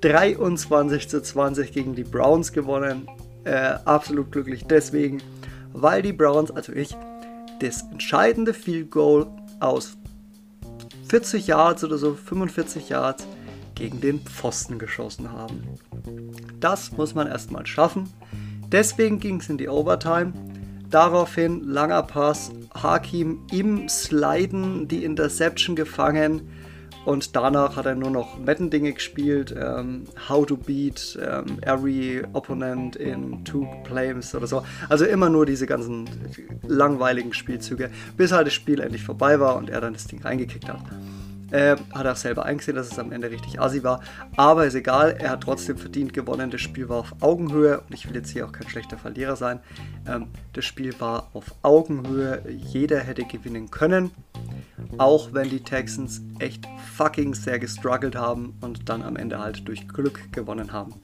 23 0.00 1.08
zu 1.08 1.22
20 1.22 1.72
gegen 1.72 1.94
die 1.94 2.04
Browns 2.04 2.52
gewonnen. 2.52 3.08
Äh, 3.44 3.78
absolut 3.84 4.32
glücklich 4.32 4.64
deswegen, 4.64 5.22
weil 5.72 6.02
die 6.02 6.12
Browns, 6.12 6.50
also 6.50 6.72
ich, 6.72 6.96
das 7.60 7.82
entscheidende 7.92 8.52
Field 8.54 8.90
Goal 8.90 9.28
aus 9.60 9.96
40 11.08 11.46
Yards 11.46 11.84
oder 11.84 11.96
so, 11.96 12.14
45 12.14 12.88
Yards, 12.88 13.24
gegen 13.76 14.00
den 14.00 14.20
Pfosten 14.20 14.78
geschossen 14.78 15.30
haben. 15.30 15.62
Das 16.60 16.92
muss 16.92 17.14
man 17.14 17.26
erstmal 17.26 17.66
schaffen. 17.66 18.08
Deswegen 18.72 19.20
ging 19.20 19.40
es 19.40 19.48
in 19.48 19.58
die 19.58 19.68
Overtime. 19.68 20.32
Daraufhin 20.90 21.64
langer 21.64 22.02
Pass, 22.02 22.52
Hakim 22.74 23.40
im 23.52 23.88
Sliden 23.88 24.88
die 24.88 25.04
Interception 25.04 25.76
gefangen 25.76 26.42
und 27.06 27.36
danach 27.36 27.76
hat 27.76 27.86
er 27.86 27.94
nur 27.94 28.10
noch 28.10 28.44
Wettendinge 28.44 28.92
gespielt, 28.92 29.54
ähm, 29.56 30.04
How 30.28 30.44
to 30.44 30.56
Beat 30.56 31.16
ähm, 31.22 31.58
Every 31.62 32.24
Opponent 32.32 32.96
in 32.96 33.44
Two 33.44 33.64
Flames 33.84 34.34
oder 34.34 34.48
so. 34.48 34.64
Also 34.88 35.04
immer 35.04 35.30
nur 35.30 35.46
diese 35.46 35.66
ganzen 35.66 36.10
langweiligen 36.66 37.32
Spielzüge, 37.32 37.90
bis 38.16 38.32
halt 38.32 38.48
das 38.48 38.54
Spiel 38.54 38.80
endlich 38.80 39.04
vorbei 39.04 39.38
war 39.38 39.54
und 39.54 39.70
er 39.70 39.80
dann 39.80 39.92
das 39.92 40.08
Ding 40.08 40.20
reingekickt 40.20 40.68
hat. 40.68 40.80
Äh, 41.50 41.76
hat 41.92 42.06
auch 42.06 42.16
selber 42.16 42.44
eingesehen, 42.44 42.76
dass 42.76 42.90
es 42.90 42.98
am 42.98 43.12
Ende 43.12 43.30
richtig 43.30 43.60
assi 43.60 43.84
war. 43.84 44.00
Aber 44.36 44.66
ist 44.66 44.74
egal, 44.74 45.16
er 45.18 45.30
hat 45.30 45.42
trotzdem 45.42 45.78
verdient 45.78 46.12
gewonnen. 46.12 46.50
Das 46.50 46.60
Spiel 46.60 46.88
war 46.88 46.98
auf 46.98 47.14
Augenhöhe 47.20 47.80
und 47.80 47.94
ich 47.94 48.08
will 48.08 48.16
jetzt 48.16 48.30
hier 48.30 48.46
auch 48.46 48.52
kein 48.52 48.68
schlechter 48.68 48.98
Verlierer 48.98 49.36
sein. 49.36 49.60
Ähm, 50.08 50.28
das 50.52 50.64
Spiel 50.64 50.98
war 50.98 51.30
auf 51.34 51.54
Augenhöhe. 51.62 52.42
Jeder 52.48 52.98
hätte 52.98 53.24
gewinnen 53.24 53.70
können. 53.70 54.10
Auch 54.98 55.32
wenn 55.32 55.48
die 55.48 55.60
Texans 55.60 56.20
echt 56.38 56.66
fucking 56.96 57.34
sehr 57.34 57.58
gestruggelt 57.58 58.16
haben 58.16 58.54
und 58.60 58.88
dann 58.88 59.02
am 59.02 59.16
Ende 59.16 59.38
halt 59.38 59.66
durch 59.68 59.86
Glück 59.88 60.32
gewonnen 60.32 60.72
haben. 60.72 60.94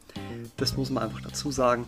Das 0.57 0.77
muss 0.77 0.91
man 0.91 1.05
einfach 1.05 1.21
dazu 1.21 1.51
sagen. 1.51 1.87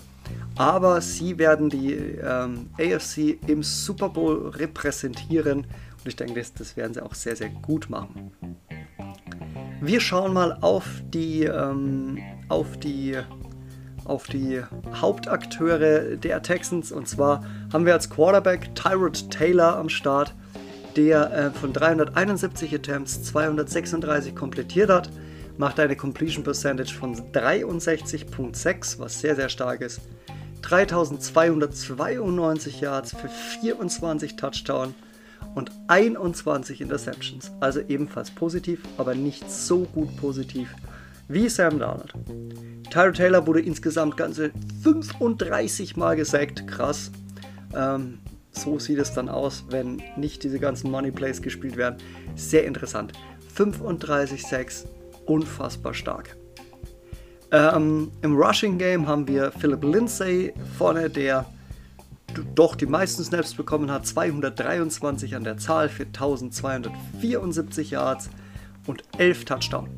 Aber 0.57 1.01
sie 1.01 1.39
werden 1.39 1.69
die 1.69 1.93
ähm, 1.93 2.71
AFC 2.79 3.39
im 3.47 3.63
Super 3.63 4.09
Bowl 4.09 4.49
repräsentieren 4.49 5.67
und 6.05 6.09
ich 6.09 6.17
denke, 6.17 6.35
das, 6.35 6.53
das 6.53 6.77
werden 6.77 6.93
sie 6.93 7.03
auch 7.03 7.15
sehr, 7.15 7.35
sehr 7.35 7.49
gut 7.49 7.89
machen. 7.89 8.31
Wir 9.81 10.01
schauen 10.01 10.35
mal 10.35 10.59
auf 10.61 10.85
die, 11.09 11.45
ähm, 11.45 12.19
auf 12.51 12.77
die, 12.77 13.17
auf 14.05 14.27
die 14.27 14.61
Hauptakteure 15.01 16.17
der 16.17 16.43
Texans. 16.43 16.93
Und 16.93 17.09
zwar 17.09 17.43
haben 17.73 17.87
wir 17.87 17.95
als 17.95 18.11
Quarterback 18.11 18.75
Tyrod 18.75 19.31
Taylor 19.31 19.79
am 19.79 19.89
Start, 19.89 20.35
der 20.95 21.33
äh, 21.33 21.51
von 21.53 21.73
371 21.73 22.75
Attempts 22.75 23.23
236 23.23 24.37
komplettiert 24.37 24.91
hat. 24.91 25.09
Macht 25.57 25.81
eine 25.81 25.97
Completion 25.97 26.45
Percentage 26.45 26.93
von 26.93 27.17
63,6, 27.33 28.99
was 28.99 29.21
sehr, 29.21 29.37
sehr 29.37 29.49
stark 29.49 29.81
ist. 29.81 30.03
3292 30.61 32.83
Yards 32.83 33.13
für 33.13 33.31
24 33.63 34.37
Touchdowns 34.37 34.93
und 35.55 35.71
21 35.89 36.81
Interceptions. 36.81 37.53
Also 37.61 37.81
ebenfalls 37.89 38.31
positiv, 38.31 38.81
aber 38.99 39.15
nicht 39.15 39.51
so 39.51 39.81
gut 39.81 40.17
positiv 40.17 40.75
wie 41.29 41.49
Sam 41.49 41.79
Darnold. 41.79 42.13
Tyro 42.91 43.13
Taylor 43.13 43.47
wurde 43.47 43.61
insgesamt 43.61 44.17
ganze 44.17 44.51
35 44.83 45.97
Mal 45.97 46.17
gesackt. 46.17 46.67
Krass. 46.67 47.11
Ähm, 47.75 48.19
so 48.51 48.79
sieht 48.79 48.99
es 48.99 49.13
dann 49.13 49.29
aus, 49.29 49.65
wenn 49.71 50.03
nicht 50.17 50.45
diese 50.45 50.59
ganzen 50.59 50.91
Money 50.91 51.11
Plays 51.11 51.43
gespielt 51.43 51.77
werden. 51.77 51.97
Sehr 52.37 52.65
interessant. 52.65 53.13
35 53.55 54.43
Sacks, 54.43 54.87
unfassbar 55.27 55.95
stark. 55.95 56.37
Ähm, 57.51 58.11
Im 58.23 58.37
Rushing 58.37 58.79
Game 58.79 59.07
haben 59.07 59.27
wir 59.29 59.53
Philip 59.53 59.83
Lindsay 59.83 60.53
vorne, 60.77 61.09
der 61.09 61.47
doch 62.43 62.75
die 62.75 62.87
meisten 62.87 63.23
Snaps 63.23 63.55
bekommen 63.55 63.91
hat, 63.91 64.07
223 64.07 65.37
an 65.37 65.45
der 65.45 65.59
Zahl 65.59 65.89
für 65.89 66.05
1274 66.05 67.91
Yards 67.91 68.31
und 68.87 69.03
11 69.19 69.45
Touchdowns. 69.45 69.91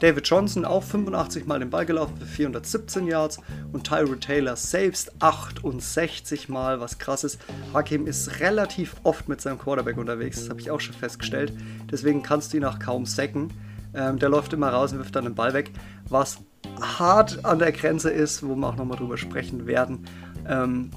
David 0.00 0.28
Johnson 0.28 0.66
auch 0.66 0.82
85 0.82 1.46
Mal 1.46 1.58
den 1.58 1.70
Ball 1.70 1.86
gelaufen 1.86 2.16
für 2.18 2.26
417 2.26 3.06
Yards 3.06 3.40
und 3.72 3.84
Tyrod 3.84 4.20
Taylor 4.20 4.54
selbst 4.56 5.10
68 5.20 6.50
Mal, 6.50 6.80
was 6.80 6.98
krass 6.98 7.24
ist. 7.24 7.40
Hakim 7.72 8.06
ist 8.06 8.40
relativ 8.40 8.96
oft 9.04 9.28
mit 9.28 9.40
seinem 9.40 9.58
Quarterback 9.58 9.96
unterwegs, 9.96 10.40
das 10.40 10.50
habe 10.50 10.60
ich 10.60 10.70
auch 10.70 10.80
schon 10.80 10.94
festgestellt. 10.94 11.52
Deswegen 11.90 12.22
kannst 12.22 12.52
du 12.52 12.58
ihn 12.58 12.64
auch 12.64 12.78
kaum 12.78 13.06
sacken. 13.06 13.52
Ähm, 13.94 14.18
der 14.18 14.28
läuft 14.28 14.52
immer 14.52 14.68
raus 14.68 14.92
und 14.92 14.98
wirft 14.98 15.16
dann 15.16 15.24
den 15.24 15.34
Ball 15.34 15.54
weg, 15.54 15.70
was 16.10 16.38
hart 16.80 17.44
an 17.46 17.58
der 17.58 17.72
Grenze 17.72 18.10
ist, 18.10 18.46
wo 18.46 18.54
wir 18.54 18.68
auch 18.68 18.76
nochmal 18.76 18.98
drüber 18.98 19.16
sprechen 19.16 19.66
werden. 19.66 20.04
Ähm, 20.46 20.90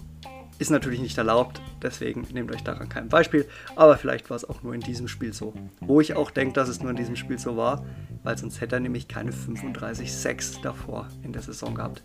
ist 0.60 0.70
natürlich 0.70 1.00
nicht 1.00 1.18
erlaubt, 1.18 1.62
deswegen 1.82 2.28
nehmt 2.34 2.54
euch 2.54 2.64
daran 2.64 2.90
kein 2.90 3.08
Beispiel, 3.08 3.48
aber 3.76 3.98
vielleicht 3.98 4.30
war 4.30 4.38
es 4.38 4.48
auch 4.48 4.62
nur 4.62 4.76
in 4.76 4.82
diesem 4.82 5.08
Spiel 5.08 5.34
so. 5.34 5.54
Wo 5.80 6.02
ich 6.02 6.16
auch 6.16 6.32
denke, 6.32 6.54
dass 6.54 6.70
es 6.70 6.82
nur 6.82 6.92
in 6.92 6.98
diesem 6.98 7.16
Spiel 7.16 7.40
so 7.40 7.58
war, 7.58 7.84
weil 8.24 8.38
sonst 8.38 8.60
hätte 8.60 8.76
er 8.76 8.80
nämlich 8.82 9.08
keine 9.08 9.32
35-6 9.32 10.62
davor 10.62 11.08
in 11.24 11.32
der 11.32 11.42
Saison 11.42 11.74
gehabt. 11.74 12.04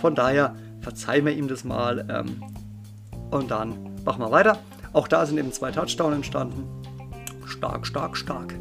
Von 0.00 0.14
daher 0.14 0.56
verzeihen 0.80 1.26
wir 1.26 1.32
ihm 1.32 1.48
das 1.48 1.64
mal 1.64 2.06
ähm, 2.10 2.42
und 3.30 3.50
dann 3.50 3.94
machen 4.04 4.22
wir 4.22 4.30
weiter. 4.30 4.58
Auch 4.92 5.06
da 5.06 5.26
sind 5.26 5.36
eben 5.36 5.52
zwei 5.52 5.70
Touchdowns 5.70 6.16
entstanden. 6.16 6.64
Stark, 7.46 7.86
stark, 7.86 8.16
stark. 8.16 8.54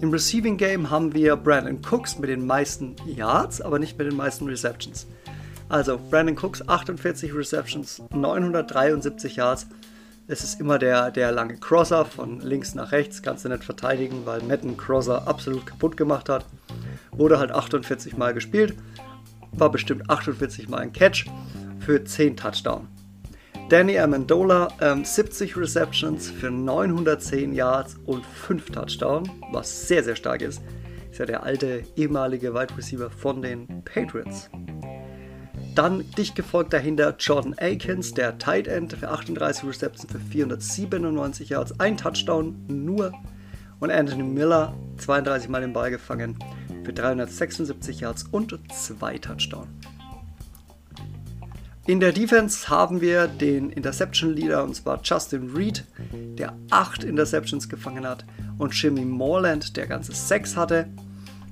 Im 0.00 0.10
Receiving 0.10 0.56
Game 0.56 0.90
haben 0.90 1.14
wir 1.14 1.36
Brandon 1.36 1.80
Cooks 1.88 2.18
mit 2.18 2.30
den 2.30 2.46
meisten 2.46 2.96
Yards, 3.06 3.60
aber 3.60 3.78
nicht 3.78 3.98
mit 3.98 4.06
den 4.06 4.16
meisten 4.16 4.46
Receptions. 4.46 5.06
Also 5.68 5.98
Brandon 6.10 6.36
Cooks 6.36 6.66
48 6.66 7.34
Receptions, 7.34 8.02
973 8.14 9.36
Yards. 9.36 9.66
Es 10.26 10.42
ist 10.42 10.60
immer 10.60 10.78
der, 10.78 11.10
der 11.10 11.32
lange 11.32 11.56
Crosser 11.56 12.04
von 12.04 12.40
links 12.40 12.74
nach 12.74 12.92
rechts, 12.92 13.22
kannst 13.22 13.44
du 13.44 13.48
nicht 13.48 13.64
verteidigen, 13.64 14.22
weil 14.24 14.40
einen 14.40 14.76
Crosser 14.76 15.26
absolut 15.26 15.66
kaputt 15.66 15.96
gemacht 15.96 16.28
hat. 16.28 16.46
Wurde 17.12 17.38
halt 17.38 17.50
48 17.50 18.16
Mal 18.16 18.34
gespielt, 18.34 18.74
war 19.52 19.70
bestimmt 19.70 20.08
48 20.08 20.68
Mal 20.68 20.78
ein 20.78 20.92
Catch 20.92 21.26
für 21.80 22.02
10 22.02 22.36
Touchdown. 22.36 22.88
Danny 23.68 23.98
Amendola 23.98 24.68
ähm, 24.80 25.04
70 25.04 25.54
Receptions 25.54 26.30
für 26.30 26.50
910 26.50 27.52
Yards 27.52 27.96
und 28.06 28.24
5 28.24 28.70
Touchdown, 28.70 29.30
was 29.52 29.86
sehr, 29.86 30.02
sehr 30.02 30.16
stark 30.16 30.40
ist. 30.40 30.62
Ist 31.10 31.18
ja 31.18 31.26
der 31.26 31.42
alte 31.42 31.82
ehemalige 31.96 32.54
Wide 32.54 32.76
Receiver 32.76 33.10
von 33.10 33.42
den 33.42 33.66
Patriots. 33.84 34.48
Dann 35.78 36.04
dicht 36.18 36.34
gefolgt 36.34 36.72
dahinter 36.72 37.14
Jordan 37.20 37.54
Akins, 37.56 38.12
der 38.12 38.36
Tight 38.36 38.66
End 38.66 38.94
für 38.94 39.10
38 39.10 39.62
Receptions 39.62 40.10
für 40.10 40.18
497 40.18 41.50
Yards, 41.50 41.78
ein 41.78 41.96
Touchdown 41.96 42.56
nur. 42.66 43.12
Und 43.78 43.92
Anthony 43.92 44.24
Miller 44.24 44.74
32 44.96 45.48
Mal 45.48 45.60
den 45.60 45.72
Ball 45.72 45.92
gefangen 45.92 46.36
für 46.82 46.92
376 46.92 48.00
Yards 48.00 48.24
und 48.32 48.58
zwei 48.72 49.18
Touchdowns. 49.18 49.68
In 51.86 52.00
der 52.00 52.10
Defense 52.10 52.68
haben 52.68 53.00
wir 53.00 53.28
den 53.28 53.70
Interception 53.70 54.34
Leader 54.34 54.64
und 54.64 54.74
zwar 54.74 55.00
Justin 55.04 55.54
Reed, 55.54 55.84
der 56.12 56.54
8 56.70 57.04
Interceptions 57.04 57.68
gefangen 57.68 58.04
hat 58.04 58.24
und 58.58 58.74
Jimmy 58.74 59.04
Morland, 59.04 59.76
der 59.76 59.86
ganze 59.86 60.10
6 60.10 60.56
hatte. 60.56 60.88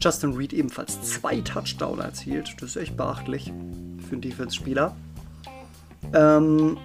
Justin 0.01 0.35
Reed 0.35 0.53
ebenfalls 0.53 1.01
zwei 1.03 1.41
Touchdowns 1.43 2.03
erzielt, 2.03 2.57
das 2.61 2.71
ist 2.71 2.77
echt 2.77 2.97
beachtlich 2.97 3.53
für 4.07 4.13
einen 4.13 4.23
Defense-Spieler. 4.23 4.97
Ähm, 6.15 6.79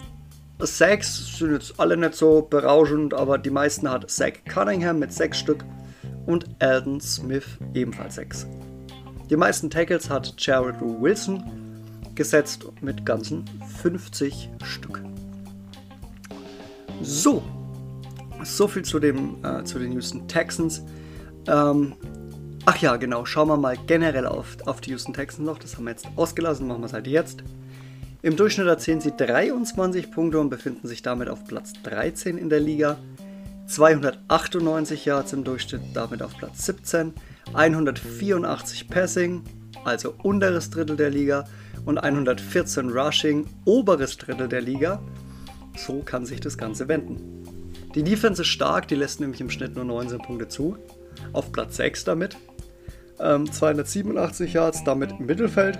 Sacks 0.59 1.37
sind 1.37 1.53
jetzt 1.53 1.79
alle 1.79 1.97
nicht 1.97 2.15
so 2.15 2.41
berauschend, 2.41 3.13
aber 3.13 3.37
die 3.37 3.49
meisten 3.49 3.89
hat 3.89 4.09
Zach 4.09 4.33
Cunningham 4.47 4.99
mit 4.99 5.11
6 5.13 5.37
Stück 5.37 5.65
und 6.25 6.45
Alden 6.59 6.99
Smith 7.01 7.45
ebenfalls 7.73 8.15
6. 8.15 8.47
Die 9.29 9.37
meisten 9.37 9.69
Tackles 9.69 10.09
hat 10.09 10.33
Jared 10.37 10.75
Wilson 10.81 11.43
gesetzt 12.15 12.65
mit 12.81 13.05
ganzen 13.05 13.45
50 13.81 14.49
Stück. 14.63 15.01
So, 17.01 17.41
so 18.43 18.67
viel 18.67 18.83
zu, 18.83 18.99
dem, 18.99 19.43
äh, 19.43 19.63
zu 19.63 19.79
den 19.79 19.93
Houston 19.93 20.27
Texans. 20.27 20.83
Ähm, 21.47 21.95
Ach 22.65 22.77
ja, 22.77 22.95
genau, 22.97 23.25
schauen 23.25 23.47
wir 23.47 23.57
mal 23.57 23.75
generell 23.87 24.27
auf, 24.27 24.57
auf 24.65 24.81
die 24.81 24.91
Houston 24.91 25.13
Texans 25.13 25.45
noch. 25.45 25.57
Das 25.57 25.75
haben 25.75 25.85
wir 25.85 25.91
jetzt 25.91 26.07
ausgelassen, 26.15 26.67
machen 26.67 26.81
wir 26.81 26.85
es 26.85 26.93
halt 26.93 27.07
jetzt. 27.07 27.43
Im 28.21 28.35
Durchschnitt 28.35 28.67
erzielen 28.67 29.01
sie 29.01 29.13
23 29.17 30.11
Punkte 30.11 30.39
und 30.39 30.49
befinden 30.49 30.87
sich 30.87 31.01
damit 31.01 31.27
auf 31.27 31.43
Platz 31.45 31.73
13 31.81 32.37
in 32.37 32.49
der 32.49 32.59
Liga. 32.59 32.97
298 33.65 35.05
Yards 35.05 35.33
im 35.33 35.43
Durchschnitt, 35.43 35.81
damit 35.95 36.21
auf 36.21 36.37
Platz 36.37 36.65
17. 36.67 37.13
184 37.53 38.89
Passing, 38.89 39.41
also 39.83 40.13
unteres 40.21 40.69
Drittel 40.69 40.97
der 40.97 41.09
Liga. 41.09 41.45
Und 41.83 41.97
114 41.97 42.89
Rushing, 42.89 43.47
oberes 43.65 44.17
Drittel 44.17 44.47
der 44.47 44.61
Liga. 44.61 45.01
So 45.75 46.01
kann 46.03 46.27
sich 46.27 46.41
das 46.41 46.59
Ganze 46.59 46.87
wenden. 46.87 47.43
Die 47.95 48.03
Defense 48.03 48.43
ist 48.43 48.49
stark, 48.49 48.87
die 48.87 48.95
lässt 48.95 49.19
nämlich 49.19 49.41
im 49.41 49.49
Schnitt 49.49 49.75
nur 49.75 49.85
19 49.85 50.19
Punkte 50.19 50.47
zu. 50.47 50.77
Auf 51.33 51.51
Platz 51.51 51.77
6 51.77 52.03
damit. 52.03 52.37
Ähm, 53.21 53.51
287 53.51 54.53
Yards, 54.53 54.83
damit 54.83 55.11
im 55.19 55.25
Mittelfeld 55.25 55.79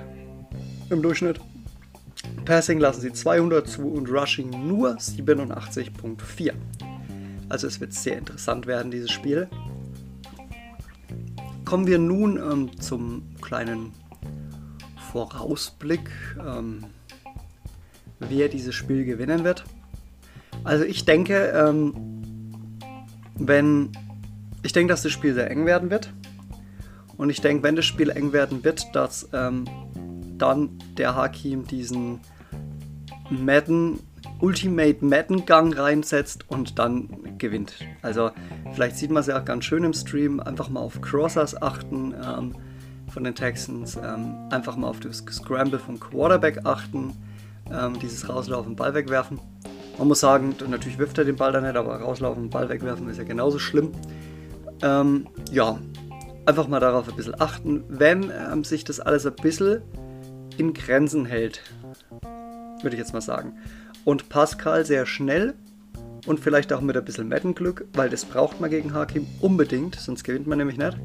im 0.90 1.02
Durchschnitt. 1.02 1.40
Passing 2.46 2.80
lassen 2.80 3.02
sie 3.02 3.14
200 3.14 3.68
zu 3.68 3.88
und 3.88 4.10
Rushing 4.10 4.50
nur 4.68 4.98
87.4. 4.98 6.54
Also 7.50 7.68
es 7.68 7.80
wird 7.80 7.94
sehr 7.94 8.18
interessant 8.18 8.68
werden, 8.68 8.92
dieses 8.92 9.12
Spiel. 9.12 9.50
Kommen 11.66 11.88
wir 11.88 12.00
nun 12.00 12.38
ähm, 12.38 12.80
zum 12.80 13.24
kleinen 13.42 13.92
Vorausblick, 15.12 16.10
ähm, 16.40 16.86
wer 18.20 18.50
dieses 18.50 18.76
Spiel 18.76 19.06
gewinnen 19.06 19.44
wird. 19.44 19.64
Also 20.64 20.84
ich 20.84 21.06
denke, 21.06 21.48
ähm, 21.48 21.94
wenn 23.36 23.92
ich 24.64 24.74
denke, 24.74 24.94
dass 24.94 25.02
das 25.02 25.12
Spiel 25.12 25.34
sehr 25.34 25.50
eng 25.50 25.66
werden 25.66 25.90
wird. 25.90 26.14
Und 27.22 27.30
ich 27.30 27.40
denke, 27.40 27.62
wenn 27.62 27.76
das 27.76 27.86
Spiel 27.86 28.10
eng 28.10 28.34
werden 28.34 28.64
wird, 28.64 28.96
dass 28.96 29.30
ähm, 29.32 29.66
dann 30.40 30.80
der 30.98 31.16
Hakim 31.16 31.68
diesen 31.68 32.20
Madden, 33.30 34.00
Ultimate 34.40 35.06
Madden-Gang 35.06 35.78
reinsetzt 35.78 36.50
und 36.50 36.80
dann 36.80 37.38
gewinnt. 37.38 37.76
Also 38.02 38.32
vielleicht 38.74 38.98
sieht 38.98 39.12
man 39.12 39.22
es 39.22 39.28
ja 39.28 39.40
auch 39.40 39.46
ganz 39.46 39.66
schön 39.66 39.84
im 39.84 39.94
Stream. 39.94 40.40
Einfach 40.40 40.70
mal 40.70 40.80
auf 40.80 41.00
Crossers 41.00 41.62
achten 41.62 42.16
ähm, 42.28 42.56
von 43.14 43.24
den 43.24 43.36
Texans. 43.36 43.98
Ähm, 43.98 44.34
einfach 44.50 44.76
mal 44.76 44.88
auf 44.88 45.00
das 45.00 45.18
Scramble 45.18 45.78
vom 45.78 46.00
Quarterback 46.00 46.66
achten. 46.66 47.14
Ähm, 47.72 48.00
dieses 48.02 48.28
Rauslaufen, 48.28 48.76
Ball 48.76 48.96
wegwerfen. 48.96 49.40
Man 50.00 50.08
muss 50.08 50.22
sagen, 50.22 50.56
natürlich 50.68 50.98
wirft 50.98 51.20
er 51.20 51.26
den 51.26 51.36
Ball 51.36 51.52
dann 51.52 51.66
nicht, 51.66 51.76
aber 51.76 51.98
rauslaufen, 51.98 52.50
Ball 52.50 52.68
wegwerfen 52.68 53.08
ist 53.10 53.18
ja 53.18 53.26
genauso 53.26 53.60
schlimm. 53.60 53.92
Ähm, 54.82 55.28
ja, 55.52 55.78
einfach 56.46 56.68
mal 56.68 56.80
darauf 56.80 57.08
ein 57.10 57.16
bisschen 57.16 57.40
achten, 57.40 57.84
wenn 57.88 58.32
ähm, 58.32 58.64
sich 58.64 58.84
das 58.84 59.00
alles 59.00 59.26
ein 59.26 59.36
bisschen 59.36 59.82
in 60.58 60.74
Grenzen 60.74 61.26
hält, 61.26 61.62
würde 62.82 62.96
ich 62.96 63.00
jetzt 63.00 63.14
mal 63.14 63.22
sagen. 63.22 63.54
Und 64.04 64.30
Pascal 64.30 64.86
sehr 64.86 65.06
schnell 65.06 65.54
und 66.26 66.40
vielleicht 66.40 66.74
auch 66.74 66.82
mit 66.82 66.98
ein 66.98 67.06
bisschen 67.06 67.30
Madden-Glück, 67.30 67.86
weil 67.94 68.10
das 68.10 68.26
braucht 68.26 68.60
man 68.60 68.70
gegen 68.70 68.94
Hakim 68.94 69.28
unbedingt, 69.40 69.96
sonst 69.96 70.24
gewinnt 70.24 70.48
man 70.48 70.58
nämlich 70.58 70.78
nicht, 70.78 70.98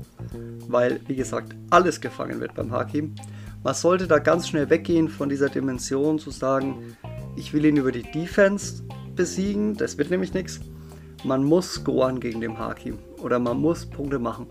weil, 0.68 1.00
wie 1.06 1.16
gesagt, 1.16 1.54
alles 1.70 2.00
gefangen 2.00 2.40
wird 2.40 2.54
beim 2.54 2.70
Hakim. 2.70 3.14
Man 3.62 3.74
sollte 3.74 4.06
da 4.06 4.18
ganz 4.18 4.48
schnell 4.48 4.70
weggehen 4.70 5.08
von 5.08 5.28
dieser 5.28 5.48
Dimension 5.48 6.18
zu 6.18 6.30
sagen, 6.30 6.96
ich 7.36 7.52
will 7.52 7.64
ihn 7.64 7.76
über 7.76 7.92
die 7.92 8.02
Defense 8.02 8.82
besiegen, 9.14 9.76
das 9.76 9.98
wird 9.98 10.10
nämlich 10.10 10.34
nichts. 10.34 10.60
Man 11.24 11.44
muss 11.44 11.74
scoren 11.74 12.20
gegen 12.20 12.40
den 12.40 12.58
Hakim 12.58 12.98
oder 13.22 13.38
man 13.38 13.58
muss 13.58 13.86
Punkte 13.86 14.18
machen. 14.18 14.46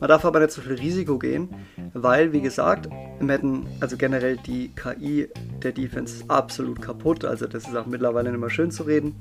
Man 0.00 0.08
darf 0.08 0.24
aber 0.24 0.40
nicht 0.40 0.52
zu 0.52 0.60
viel 0.60 0.74
Risiko 0.74 1.18
gehen, 1.18 1.48
weil, 1.92 2.32
wie 2.32 2.40
gesagt, 2.40 2.88
Madden, 3.20 3.66
also 3.80 3.96
generell 3.96 4.36
die 4.36 4.70
KI 4.74 5.28
der 5.62 5.72
Defense 5.72 6.16
ist 6.16 6.30
absolut 6.30 6.80
kaputt. 6.80 7.24
Also 7.24 7.46
das 7.46 7.66
ist 7.66 7.76
auch 7.76 7.86
mittlerweile 7.86 8.30
nicht 8.30 8.40
mehr 8.40 8.50
schön 8.50 8.70
zu 8.70 8.84
reden. 8.84 9.16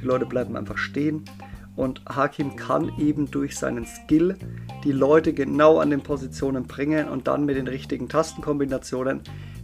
Die 0.00 0.04
Leute 0.04 0.26
bleiben 0.26 0.56
einfach 0.56 0.78
stehen. 0.78 1.24
Und 1.76 2.02
Hakim 2.08 2.56
kann 2.56 2.90
eben 2.98 3.30
durch 3.30 3.56
seinen 3.56 3.86
Skill 3.86 4.36
die 4.82 4.90
Leute 4.90 5.32
genau 5.32 5.78
an 5.78 5.90
den 5.90 6.00
Positionen 6.00 6.66
bringen 6.66 7.08
und 7.08 7.28
dann 7.28 7.44
mit 7.44 7.56
den 7.56 7.68
richtigen 7.68 8.08
Tastenkombinationen 8.08 9.20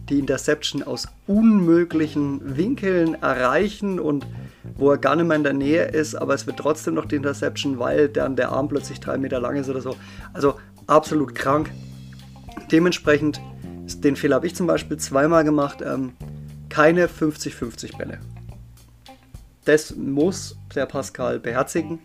die 0.07 0.19
Interception 0.19 0.83
aus 0.83 1.09
unmöglichen 1.27 2.55
Winkeln 2.55 3.15
erreichen 3.15 3.99
und 3.99 4.25
wo 4.75 4.91
er 4.91 4.97
gar 4.97 5.15
nicht 5.15 5.27
mehr 5.27 5.37
in 5.37 5.43
der 5.43 5.53
Nähe 5.53 5.85
ist, 5.85 6.15
aber 6.15 6.33
es 6.33 6.47
wird 6.47 6.57
trotzdem 6.57 6.95
noch 6.95 7.05
die 7.05 7.15
Interception, 7.15 7.79
weil 7.79 8.09
dann 8.09 8.35
der 8.35 8.49
Arm 8.49 8.67
plötzlich 8.67 8.99
drei 8.99 9.17
Meter 9.17 9.39
lang 9.39 9.55
ist 9.55 9.69
oder 9.69 9.81
so. 9.81 9.95
Also 10.33 10.55
absolut 10.87 11.35
krank. 11.35 11.71
Dementsprechend, 12.71 13.39
den 14.03 14.15
Fehler 14.15 14.37
habe 14.37 14.47
ich 14.47 14.55
zum 14.55 14.67
Beispiel 14.67 14.97
zweimal 14.97 15.43
gemacht, 15.43 15.79
ähm, 15.85 16.13
keine 16.69 17.07
50-50 17.07 17.97
Bälle. 17.97 18.19
Das 19.65 19.95
muss 19.95 20.57
der 20.75 20.85
Pascal 20.85 21.39
beherzigen. 21.39 21.99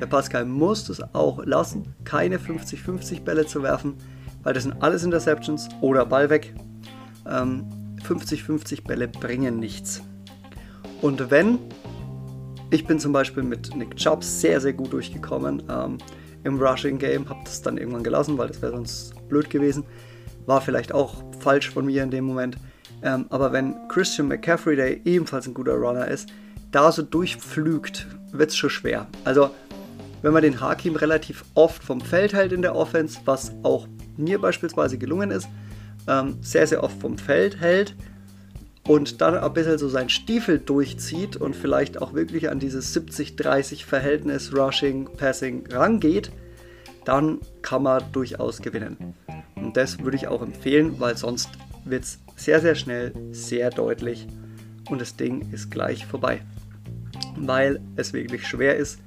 Der 0.00 0.06
Pascal 0.06 0.44
muss 0.44 0.88
es 0.88 1.02
auch 1.14 1.44
lassen, 1.44 1.94
keine 2.04 2.38
50-50 2.38 3.22
Bälle 3.22 3.46
zu 3.46 3.62
werfen 3.62 3.94
weil 4.46 4.54
das 4.54 4.62
sind 4.62 4.80
alles 4.80 5.02
Interceptions 5.02 5.68
oder 5.80 6.06
Ball 6.06 6.30
weg. 6.30 6.54
50-50 7.24 8.78
ähm, 8.78 8.84
Bälle 8.84 9.08
bringen 9.08 9.58
nichts. 9.58 10.02
Und 11.02 11.32
wenn, 11.32 11.58
ich 12.70 12.86
bin 12.86 12.98
zum 12.98 13.12
Beispiel 13.12 13.42
mit 13.42 13.74
Nick 13.76 13.96
Chubb 13.96 14.24
sehr, 14.24 14.60
sehr 14.60 14.72
gut 14.72 14.92
durchgekommen 14.92 15.62
ähm, 15.68 15.98
im 16.44 16.60
Rushing 16.60 16.98
Game, 16.98 17.28
habe 17.28 17.40
das 17.44 17.62
dann 17.62 17.78
irgendwann 17.78 18.02
gelassen, 18.02 18.38
weil 18.38 18.48
das 18.48 18.60
wäre 18.60 18.72
sonst 18.72 19.14
blöd 19.28 19.50
gewesen. 19.50 19.84
War 20.46 20.60
vielleicht 20.60 20.92
auch 20.92 21.22
falsch 21.40 21.70
von 21.70 21.86
mir 21.86 22.02
in 22.02 22.10
dem 22.10 22.24
Moment. 22.24 22.56
Ähm, 23.02 23.26
aber 23.30 23.52
wenn 23.52 23.76
Christian 23.88 24.28
McCaffrey, 24.28 24.76
der 24.76 25.06
ebenfalls 25.06 25.46
ein 25.46 25.54
guter 25.54 25.74
Runner 25.74 26.06
ist, 26.08 26.28
da 26.70 26.90
so 26.90 27.02
durchpflügt, 27.02 28.06
wird 28.32 28.50
es 28.50 28.56
schon 28.56 28.70
schwer. 28.70 29.06
Also, 29.24 29.50
wenn 30.22 30.32
man 30.32 30.42
den 30.42 30.60
Hakim 30.60 30.96
relativ 30.96 31.44
oft 31.54 31.82
vom 31.84 32.00
Feld 32.00 32.32
hält 32.32 32.52
in 32.52 32.62
der 32.62 32.74
Offense, 32.74 33.20
was 33.24 33.52
auch 33.62 33.86
mir 34.16 34.40
beispielsweise 34.40 34.98
gelungen 34.98 35.30
ist, 35.30 35.48
ähm, 36.08 36.38
sehr, 36.40 36.66
sehr 36.66 36.82
oft 36.82 37.00
vom 37.00 37.18
Feld 37.18 37.60
hält 37.60 37.94
und 38.86 39.20
dann 39.20 39.36
ein 39.36 39.52
bisschen 39.52 39.78
so 39.78 39.88
seinen 39.88 40.08
Stiefel 40.08 40.58
durchzieht 40.58 41.36
und 41.36 41.56
vielleicht 41.56 42.00
auch 42.00 42.14
wirklich 42.14 42.50
an 42.50 42.60
dieses 42.60 42.96
70-30 42.96 43.84
Verhältnis 43.84 44.54
Rushing, 44.54 45.06
Passing 45.16 45.64
rangeht, 45.70 46.30
dann 47.04 47.40
kann 47.62 47.82
man 47.82 48.02
durchaus 48.12 48.62
gewinnen. 48.62 49.14
Und 49.54 49.76
das 49.76 50.00
würde 50.00 50.16
ich 50.16 50.28
auch 50.28 50.42
empfehlen, 50.42 51.00
weil 51.00 51.16
sonst 51.16 51.48
wird 51.84 52.04
es 52.04 52.20
sehr, 52.36 52.60
sehr 52.60 52.74
schnell, 52.74 53.12
sehr 53.32 53.70
deutlich 53.70 54.26
und 54.88 55.00
das 55.00 55.16
Ding 55.16 55.50
ist 55.52 55.70
gleich 55.70 56.06
vorbei. 56.06 56.42
Weil 57.36 57.80
es 57.96 58.12
wirklich 58.12 58.46
schwer 58.46 58.76
ist, 58.76 59.00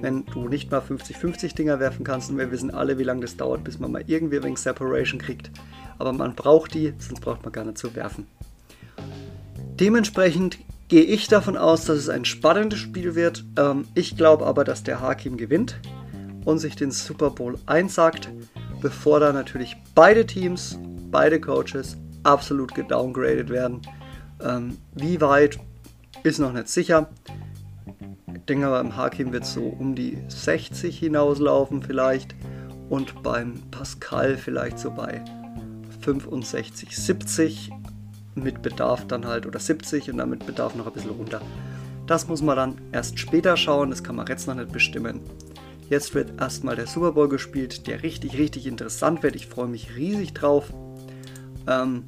wenn 0.00 0.24
du 0.26 0.48
nicht 0.48 0.70
mal 0.70 0.80
50-50 0.80 1.54
Dinger 1.54 1.80
werfen 1.80 2.04
kannst 2.04 2.30
und 2.30 2.38
wir 2.38 2.50
wissen 2.50 2.70
alle, 2.70 2.98
wie 2.98 3.04
lange 3.04 3.22
das 3.22 3.36
dauert, 3.36 3.64
bis 3.64 3.78
man 3.78 3.92
mal 3.92 4.04
irgendwie 4.06 4.42
wegen 4.42 4.56
Separation 4.56 5.20
kriegt. 5.20 5.50
Aber 5.98 6.12
man 6.12 6.34
braucht 6.34 6.74
die, 6.74 6.94
sonst 6.98 7.20
braucht 7.20 7.42
man 7.42 7.52
gar 7.52 7.64
nicht 7.64 7.78
zu 7.78 7.94
werfen. 7.96 8.26
Dementsprechend 9.80 10.58
gehe 10.88 11.04
ich 11.04 11.28
davon 11.28 11.56
aus, 11.56 11.84
dass 11.84 11.98
es 11.98 12.08
ein 12.08 12.24
spannendes 12.24 12.80
Spiel 12.80 13.14
wird. 13.14 13.44
Ähm, 13.56 13.86
ich 13.94 14.16
glaube 14.16 14.44
aber, 14.46 14.64
dass 14.64 14.82
der 14.82 15.00
Hakim 15.00 15.36
gewinnt 15.36 15.78
und 16.44 16.58
sich 16.58 16.74
den 16.74 16.90
Super 16.90 17.30
Bowl 17.30 17.58
einsagt, 17.66 18.28
bevor 18.80 19.20
da 19.20 19.32
natürlich 19.32 19.76
beide 19.94 20.26
Teams, 20.26 20.78
beide 21.10 21.40
Coaches 21.40 21.96
absolut 22.24 22.74
gedowngradet 22.74 23.50
werden. 23.50 23.82
Ähm, 24.42 24.78
wie 24.94 25.20
weit 25.20 25.60
ist 26.24 26.40
noch 26.40 26.52
nicht 26.52 26.68
sicher. 26.68 27.10
Ich 28.34 28.44
denke 28.46 28.66
aber 28.66 28.80
im 28.80 28.96
Hakim 28.96 29.32
wird 29.32 29.44
es 29.44 29.52
so 29.52 29.62
um 29.62 29.94
die 29.94 30.18
60 30.26 30.98
hinauslaufen 30.98 31.82
vielleicht 31.82 32.34
und 32.88 33.22
beim 33.22 33.62
Pascal 33.70 34.36
vielleicht 34.36 34.78
so 34.80 34.90
bei 34.90 35.22
65, 36.00 36.96
70 36.96 37.70
mit 38.42 38.62
Bedarf 38.62 39.06
dann 39.06 39.26
halt 39.26 39.46
oder 39.46 39.58
70 39.58 40.10
und 40.10 40.18
dann 40.18 40.30
mit 40.30 40.46
Bedarf 40.46 40.74
noch 40.74 40.86
ein 40.86 40.92
bisschen 40.92 41.10
runter. 41.10 41.40
Das 42.06 42.26
muss 42.26 42.40
man 42.40 42.56
dann 42.56 42.78
erst 42.92 43.18
später 43.18 43.56
schauen, 43.56 43.90
das 43.90 44.02
kann 44.02 44.16
man 44.16 44.26
jetzt 44.26 44.46
noch 44.46 44.54
nicht 44.54 44.72
bestimmen. 44.72 45.20
Jetzt 45.90 46.14
wird 46.14 46.40
erstmal 46.40 46.76
der 46.76 46.86
Super 46.86 47.12
Bowl 47.12 47.28
gespielt, 47.28 47.86
der 47.86 48.02
richtig, 48.02 48.36
richtig 48.36 48.66
interessant 48.66 49.22
wird. 49.22 49.36
Ich 49.36 49.46
freue 49.46 49.68
mich 49.68 49.96
riesig 49.96 50.34
drauf. 50.34 50.72
Ähm, 51.66 52.04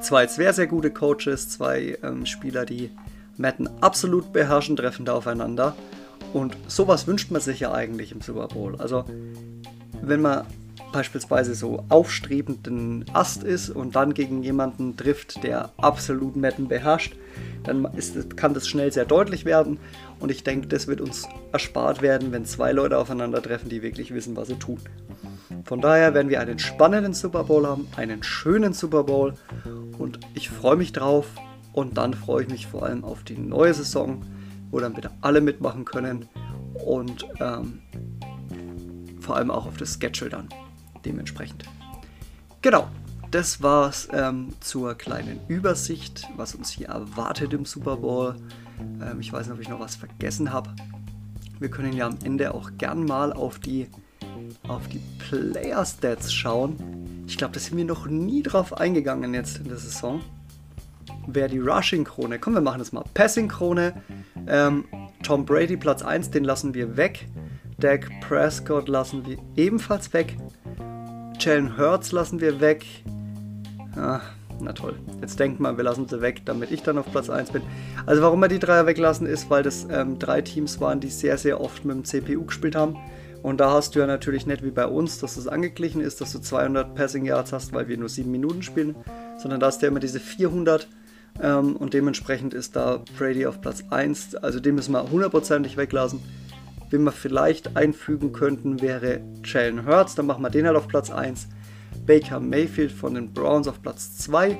zwei 0.00 0.26
sehr, 0.26 0.52
sehr 0.52 0.66
gute 0.66 0.90
Coaches, 0.90 1.48
zwei 1.48 1.98
ähm, 2.02 2.26
Spieler, 2.26 2.64
die 2.64 2.90
Madden 3.36 3.68
absolut 3.80 4.32
beherrschen, 4.32 4.76
treffen 4.76 5.04
da 5.04 5.14
aufeinander. 5.14 5.76
Und 6.32 6.56
sowas 6.66 7.06
wünscht 7.06 7.30
man 7.30 7.40
sich 7.40 7.60
ja 7.60 7.72
eigentlich 7.72 8.12
im 8.12 8.20
Super 8.20 8.48
Bowl. 8.48 8.76
Also, 8.80 9.04
wenn 10.00 10.20
man 10.20 10.46
beispielsweise 10.92 11.54
so 11.54 11.84
aufstrebenden 11.88 13.06
Ast 13.12 13.42
ist 13.42 13.70
und 13.70 13.96
dann 13.96 14.14
gegen 14.14 14.42
jemanden 14.42 14.96
trifft, 14.96 15.42
der 15.42 15.70
absolut 15.78 16.36
Madden 16.36 16.68
beherrscht, 16.68 17.16
dann 17.64 17.84
ist, 17.96 18.36
kann 18.36 18.54
das 18.54 18.68
schnell 18.68 18.92
sehr 18.92 19.04
deutlich 19.04 19.44
werden. 19.44 19.78
Und 20.20 20.30
ich 20.30 20.44
denke, 20.44 20.68
das 20.68 20.86
wird 20.86 21.00
uns 21.00 21.26
erspart 21.50 22.02
werden, 22.02 22.30
wenn 22.30 22.44
zwei 22.44 22.72
Leute 22.72 22.98
aufeinandertreffen, 22.98 23.68
die 23.68 23.82
wirklich 23.82 24.14
wissen, 24.14 24.36
was 24.36 24.48
sie 24.48 24.54
tun. 24.56 24.78
Von 25.64 25.80
daher 25.80 26.14
werden 26.14 26.28
wir 26.28 26.40
einen 26.40 26.58
spannenden 26.58 27.14
Super 27.14 27.44
Bowl 27.44 27.66
haben, 27.66 27.88
einen 27.96 28.22
schönen 28.22 28.72
Super 28.72 29.04
Bowl. 29.04 29.34
Und 29.98 30.20
ich 30.34 30.50
freue 30.50 30.76
mich 30.76 30.92
drauf. 30.92 31.26
Und 31.72 31.96
dann 31.96 32.12
freue 32.14 32.42
ich 32.42 32.50
mich 32.50 32.66
vor 32.66 32.84
allem 32.84 33.02
auf 33.02 33.24
die 33.24 33.38
neue 33.38 33.72
Saison, 33.72 34.22
wo 34.70 34.78
dann 34.78 34.96
wieder 34.96 35.10
alle 35.22 35.40
mitmachen 35.40 35.84
können. 35.84 36.28
Und 36.84 37.26
ähm, 37.40 37.80
vor 39.20 39.36
allem 39.36 39.50
auch 39.50 39.66
auf 39.66 39.76
das 39.76 39.98
Schedule 40.00 40.30
dann 40.30 40.48
dementsprechend. 41.04 41.64
Genau, 42.60 42.88
das 43.30 43.62
war's 43.62 44.08
ähm, 44.12 44.50
zur 44.60 44.94
kleinen 44.94 45.40
Übersicht, 45.48 46.28
was 46.36 46.54
uns 46.54 46.70
hier 46.70 46.88
erwartet 46.88 47.52
im 47.54 47.64
Super 47.64 47.96
Bowl. 47.96 48.36
Ähm, 49.00 49.20
ich 49.20 49.32
weiß 49.32 49.46
nicht, 49.46 49.54
ob 49.54 49.60
ich 49.60 49.68
noch 49.68 49.80
was 49.80 49.96
vergessen 49.96 50.52
habe. 50.52 50.70
Wir 51.58 51.70
können 51.70 51.92
ja 51.92 52.06
am 52.06 52.18
Ende 52.24 52.54
auch 52.54 52.72
gern 52.76 53.04
mal 53.04 53.32
auf 53.32 53.58
die, 53.58 53.88
auf 54.68 54.86
die 54.88 55.00
Player 55.18 55.84
Stats 55.86 56.32
schauen. 56.32 56.76
Ich 57.26 57.38
glaube, 57.38 57.54
da 57.54 57.60
sind 57.60 57.76
wir 57.76 57.84
noch 57.84 58.06
nie 58.06 58.42
drauf 58.42 58.76
eingegangen 58.76 59.32
jetzt 59.32 59.58
in 59.58 59.68
der 59.68 59.78
Saison. 59.78 60.20
Wer 61.26 61.48
die 61.48 61.60
Rushing-Krone, 61.60 62.38
komm, 62.38 62.54
wir 62.54 62.60
machen 62.60 62.80
das 62.80 62.92
mal. 62.92 63.04
Passing-Krone, 63.14 63.94
ähm, 64.46 64.84
Tom 65.22 65.46
Brady 65.46 65.76
Platz 65.76 66.02
1, 66.02 66.30
den 66.30 66.44
lassen 66.44 66.74
wir 66.74 66.96
weg. 66.96 67.28
Dak 67.78 68.10
Prescott 68.20 68.88
lassen 68.88 69.24
wir 69.24 69.38
ebenfalls 69.56 70.12
weg. 70.12 70.36
Jalen 71.44 71.76
Hurts 71.76 72.12
lassen 72.12 72.40
wir 72.40 72.60
weg. 72.60 72.86
Ah, 73.96 74.20
na 74.60 74.72
toll. 74.72 74.94
Jetzt 75.20 75.40
denkt 75.40 75.58
man, 75.58 75.76
wir 75.76 75.82
lassen 75.82 76.06
sie 76.06 76.20
weg, 76.20 76.42
damit 76.44 76.70
ich 76.70 76.84
dann 76.84 76.98
auf 76.98 77.10
Platz 77.10 77.28
1 77.30 77.50
bin. 77.50 77.62
Also 78.06 78.22
warum 78.22 78.38
wir 78.38 78.46
die 78.46 78.60
Dreier 78.60 78.86
weglassen, 78.86 79.26
ist, 79.26 79.50
weil 79.50 79.64
das 79.64 79.88
ähm, 79.90 80.20
drei 80.20 80.40
Teams 80.40 80.80
waren, 80.80 81.00
die 81.00 81.08
sehr, 81.08 81.36
sehr 81.38 81.60
oft 81.60 81.84
mit 81.84 81.96
dem 81.96 82.04
CPU 82.04 82.44
gespielt 82.44 82.76
haben. 82.76 82.96
Und 83.42 83.58
da 83.58 83.72
hast 83.72 83.96
du 83.96 83.98
ja 83.98 84.06
natürlich 84.06 84.46
nicht 84.46 84.62
wie 84.62 84.70
bei 84.70 84.86
uns, 84.86 85.18
dass 85.18 85.36
es 85.36 85.48
angeglichen 85.48 86.00
ist, 86.00 86.20
dass 86.20 86.30
du 86.30 86.38
200 86.38 86.94
Passing 86.94 87.24
Yards 87.24 87.52
hast, 87.52 87.72
weil 87.72 87.88
wir 87.88 87.98
nur 87.98 88.08
7 88.08 88.30
Minuten 88.30 88.62
spielen, 88.62 88.94
sondern 89.36 89.58
da 89.58 89.66
hast 89.66 89.82
du 89.82 89.86
ja 89.86 89.90
immer 89.90 89.98
diese 89.98 90.20
400 90.20 90.86
ähm, 91.42 91.74
und 91.74 91.92
dementsprechend 91.92 92.54
ist 92.54 92.76
da 92.76 93.02
Brady 93.18 93.46
auf 93.46 93.60
Platz 93.60 93.82
1. 93.90 94.36
Also 94.36 94.60
den 94.60 94.76
müssen 94.76 94.92
wir 94.92 95.10
hundertprozentig 95.10 95.76
weglassen. 95.76 96.20
Wen 96.92 97.04
wir 97.04 97.12
vielleicht 97.12 97.74
einfügen 97.74 98.32
könnten, 98.32 98.82
wäre 98.82 99.22
Jalen 99.42 99.86
Hurts. 99.86 100.14
Dann 100.14 100.26
machen 100.26 100.42
wir 100.42 100.50
den 100.50 100.66
halt 100.66 100.76
auf 100.76 100.88
Platz 100.88 101.10
1. 101.10 101.48
Baker 102.04 102.38
Mayfield 102.38 102.92
von 102.92 103.14
den 103.14 103.32
Browns 103.32 103.66
auf 103.66 103.80
Platz 103.80 104.18
2 104.18 104.58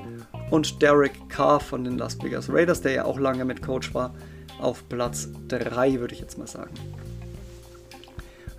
und 0.49 0.81
Derek 0.81 1.29
Carr 1.29 1.59
von 1.59 1.83
den 1.83 1.99
Las 1.99 2.17
Vegas 2.23 2.49
Raiders, 2.49 2.81
der 2.81 2.91
ja 2.93 3.05
auch 3.05 3.19
lange 3.19 3.45
mit 3.45 3.61
Coach 3.61 3.93
war, 3.93 4.15
auf 4.59 4.89
Platz 4.89 5.29
3, 5.47 5.99
würde 5.99 6.15
ich 6.15 6.21
jetzt 6.21 6.39
mal 6.39 6.47
sagen. 6.47 6.73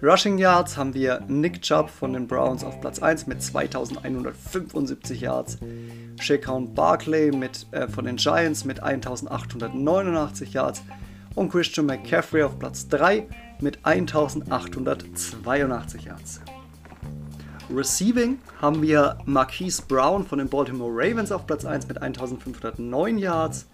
Rushing 0.00 0.38
Yards 0.38 0.76
haben 0.76 0.94
wir 0.94 1.24
Nick 1.26 1.62
Chubb 1.62 1.90
von 1.90 2.12
den 2.12 2.28
Browns 2.28 2.62
auf 2.62 2.80
Platz 2.80 3.02
1 3.02 3.26
mit 3.26 3.42
2175 3.42 5.20
Yards, 5.20 5.58
Shaquan 6.20 6.74
Barkley 6.74 7.32
mit, 7.32 7.66
äh, 7.72 7.88
von 7.88 8.04
den 8.04 8.16
Giants 8.16 8.64
mit 8.64 8.80
1889 8.80 10.52
Yards 10.52 10.80
und 11.34 11.50
Christian 11.50 11.86
McCaffrey 11.86 12.44
auf 12.44 12.56
Platz 12.58 12.86
3 12.86 13.26
mit 13.60 13.84
1882 13.84 16.04
Yards. 16.04 16.40
Receiving 17.70 18.38
haben 18.60 18.82
wir 18.82 19.18
Marquise 19.24 19.82
Brown 19.88 20.26
von 20.26 20.38
den 20.38 20.48
Baltimore 20.48 20.92
Ravens 20.92 21.32
auf 21.32 21.46
Platz 21.46 21.64
1 21.64 21.88
mit 21.88 22.02
1509 22.02 23.18
Yards, 23.18 23.66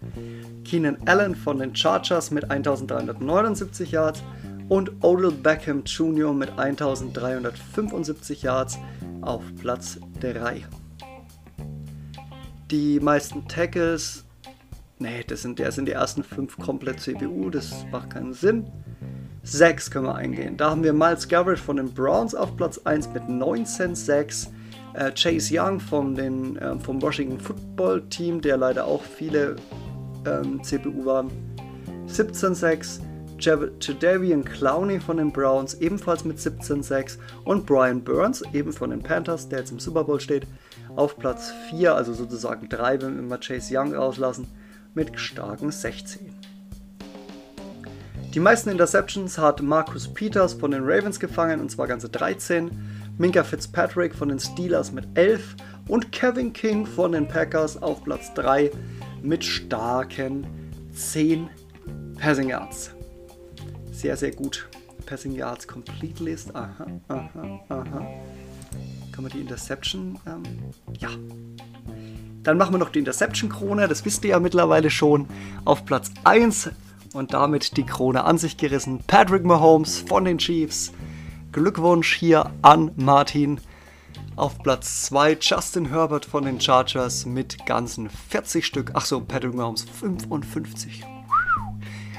Keenan 0.65 0.97
Allen 1.07 1.35
von 1.35 1.59
den 1.59 1.75
Chargers 1.75 2.31
mit 2.31 2.51
1379 2.51 3.91
Yards 3.91 4.23
und 4.69 4.93
Odell 5.03 5.33
Beckham 5.33 5.83
Jr. 5.85 6.33
mit 6.33 6.57
1375 6.57 8.43
Yards 8.43 8.79
auf 9.23 9.43
Platz 9.61 9.99
3. 10.21 10.65
Die 12.71 13.01
meisten 13.01 13.49
Tackles, 13.49 14.25
nee, 15.01 15.25
das 15.27 15.43
sind, 15.43 15.59
das 15.59 15.75
sind 15.75 15.87
die 15.87 15.93
ersten 15.93 16.23
5 16.23 16.59
komplett 16.59 17.01
CPU, 17.01 17.51
das 17.51 17.85
macht 17.91 18.11
keinen 18.11 18.33
Sinn. 18.33 18.71
6 19.43 19.91
können 19.91 20.07
wir 20.07 20.15
eingehen. 20.15 20.57
Da 20.57 20.71
haben 20.71 20.85
wir 20.85 20.93
Miles 20.93 21.29
Garrett 21.29 21.59
von 21.59 21.77
den 21.77 21.93
Browns 21.93 22.35
auf 22.35 22.57
Platz 22.57 22.79
1 22.85 23.09
mit 23.09 23.29
19 23.29 23.95
Sacks. 23.95 24.51
Äh, 24.95 25.13
Chase 25.13 25.55
Young 25.55 25.81
von 25.81 26.15
den, 26.15 26.57
äh, 26.57 26.79
vom 26.79 27.01
Washington 27.01 27.41
Football 27.41 28.03
Team, 28.09 28.41
der 28.41 28.57
leider 28.57 28.85
auch 28.85 29.03
viele 29.03 29.57
ähm, 30.27 30.63
CPU 30.63 31.05
waren, 31.05 31.31
17 32.07 32.55
Sacks. 32.55 33.01
Jadavian 33.39 34.45
Clowney 34.45 35.01
von 35.01 35.17
den 35.17 35.33
Browns 35.33 35.73
ebenfalls 35.75 36.27
mit 36.27 36.39
17 36.39 36.83
Sacks 36.83 37.19
und 37.45 37.65
Brian 37.65 38.05
Burns 38.05 38.43
eben 38.53 38.71
von 38.71 38.91
den 38.91 39.03
Panthers, 39.03 39.49
der 39.49 39.61
jetzt 39.61 39.73
im 39.73 39.79
Super 39.79 40.05
Bowl 40.05 40.21
steht, 40.21 40.47
auf 40.95 41.17
Platz 41.17 41.51
4, 41.71 41.95
also 41.95 42.13
sozusagen 42.13 42.69
3, 42.69 43.01
wenn 43.01 43.17
wir 43.17 43.23
mal 43.23 43.39
Chase 43.39 43.79
Young 43.79 43.95
rauslassen, 43.95 44.47
mit 44.93 45.19
starken 45.19 45.71
16. 45.71 46.40
Die 48.33 48.39
meisten 48.39 48.71
Interceptions 48.71 49.39
hat 49.39 49.61
Marcus 49.61 50.07
Peters 50.07 50.55
von 50.55 50.71
den 50.71 50.85
Ravens 50.85 51.19
gefangen, 51.19 51.61
und 51.61 51.69
zwar 51.69 51.89
ganze 51.89 52.09
13 52.09 52.71
Minka 53.19 53.43
Fitzpatrick 53.43 54.15
von 54.15 54.29
den 54.29 54.39
Steelers 54.39 54.93
mit 54.93 55.05
11 55.15 55.57
und 55.89 56.13
Kevin 56.13 56.53
King 56.53 56.87
von 56.87 57.11
den 57.11 57.27
Packers 57.27 57.83
auf 57.83 58.05
Platz 58.05 58.33
3 58.35 58.71
mit 59.21 59.45
starken 59.45 60.47
10 60.95 61.51
Passing 62.21 62.51
Yards. 62.51 62.93
Sehr, 63.91 64.17
sehr 64.17 64.31
gut. 64.31 64.69
Passing 65.07 65.33
Yards 65.33 65.67
Complete 65.67 66.23
List. 66.23 66.55
Aha, 66.55 66.87
aha, 67.09 67.61
aha. 67.69 68.11
Kann 69.11 69.25
man 69.25 69.33
die 69.33 69.41
Interception? 69.41 70.21
Ähm, 70.29 70.45
ja. 71.01 71.09
Dann 72.45 72.57
machen 72.57 72.75
wir 72.75 72.79
noch 72.79 72.91
die 72.91 73.01
Interception-Krone. 73.01 73.89
Das 73.89 74.05
wisst 74.05 74.23
ihr 74.23 74.31
ja 74.31 74.39
mittlerweile 74.39 74.89
schon. 74.89 75.27
Auf 75.65 75.85
Platz 75.85 76.13
1 76.23 76.71
und 77.13 77.35
damit 77.35 77.77
die 77.77 77.85
Krone 77.85 78.25
an 78.25 78.39
sich 78.39 78.57
gerissen. 78.57 79.03
Patrick 79.07 79.45
Mahomes 79.45 79.99
von 79.99 80.25
den 80.25 80.39
Chiefs. 80.39 80.93
Glückwunsch 81.53 82.15
hier 82.15 82.53
an 82.63 82.93
Martin. 82.97 83.61
Auf 84.37 84.59
Platz 84.63 85.03
2 85.03 85.39
Justin 85.41 85.87
Herbert 85.87 86.25
von 86.25 86.45
den 86.45 86.61
Chargers 86.61 87.27
mit 87.27 87.67
ganzen 87.67 88.09
40 88.09 88.65
Stück. 88.65 88.95
Achso, 88.95 89.21
Patrick 89.21 89.55
Mahomes 89.55 89.85
55. 89.85 91.05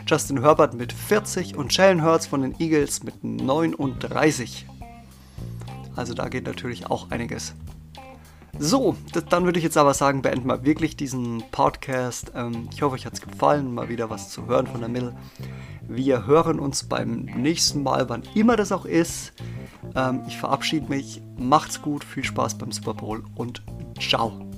Justin 0.05 0.41
Herbert 0.41 0.73
mit 0.73 0.91
40 0.91 1.55
und 1.55 1.75
Jalen 1.75 2.03
Hurts 2.03 2.27
von 2.27 2.41
den 2.41 2.59
Eagles 2.59 3.03
mit 3.03 3.23
39. 3.23 4.65
Also 5.95 6.13
da 6.13 6.27
geht 6.27 6.45
natürlich 6.45 6.87
auch 6.87 7.11
einiges. 7.11 7.53
So, 8.63 8.95
das, 9.11 9.25
dann 9.25 9.45
würde 9.45 9.57
ich 9.57 9.63
jetzt 9.63 9.75
aber 9.75 9.95
sagen, 9.95 10.21
beenden 10.21 10.47
wir 10.47 10.63
wirklich 10.63 10.95
diesen 10.95 11.43
Podcast. 11.49 12.31
Ähm, 12.35 12.69
ich 12.71 12.83
hoffe, 12.83 12.93
euch 12.93 13.07
hat 13.07 13.13
es 13.13 13.21
gefallen, 13.21 13.73
mal 13.73 13.89
wieder 13.89 14.11
was 14.11 14.29
zu 14.29 14.45
hören 14.45 14.67
von 14.67 14.81
der 14.81 14.89
Mill. 14.89 15.15
Wir 15.87 16.27
hören 16.27 16.59
uns 16.59 16.83
beim 16.83 17.21
nächsten 17.21 17.81
Mal, 17.81 18.07
wann 18.07 18.21
immer 18.35 18.57
das 18.57 18.71
auch 18.71 18.85
ist. 18.85 19.33
Ähm, 19.95 20.21
ich 20.27 20.37
verabschiede 20.37 20.89
mich, 20.89 21.23
macht's 21.39 21.81
gut, 21.81 22.03
viel 22.03 22.23
Spaß 22.23 22.59
beim 22.59 22.71
Super 22.71 22.93
Bowl 22.93 23.23
und 23.33 23.63
ciao. 23.99 24.50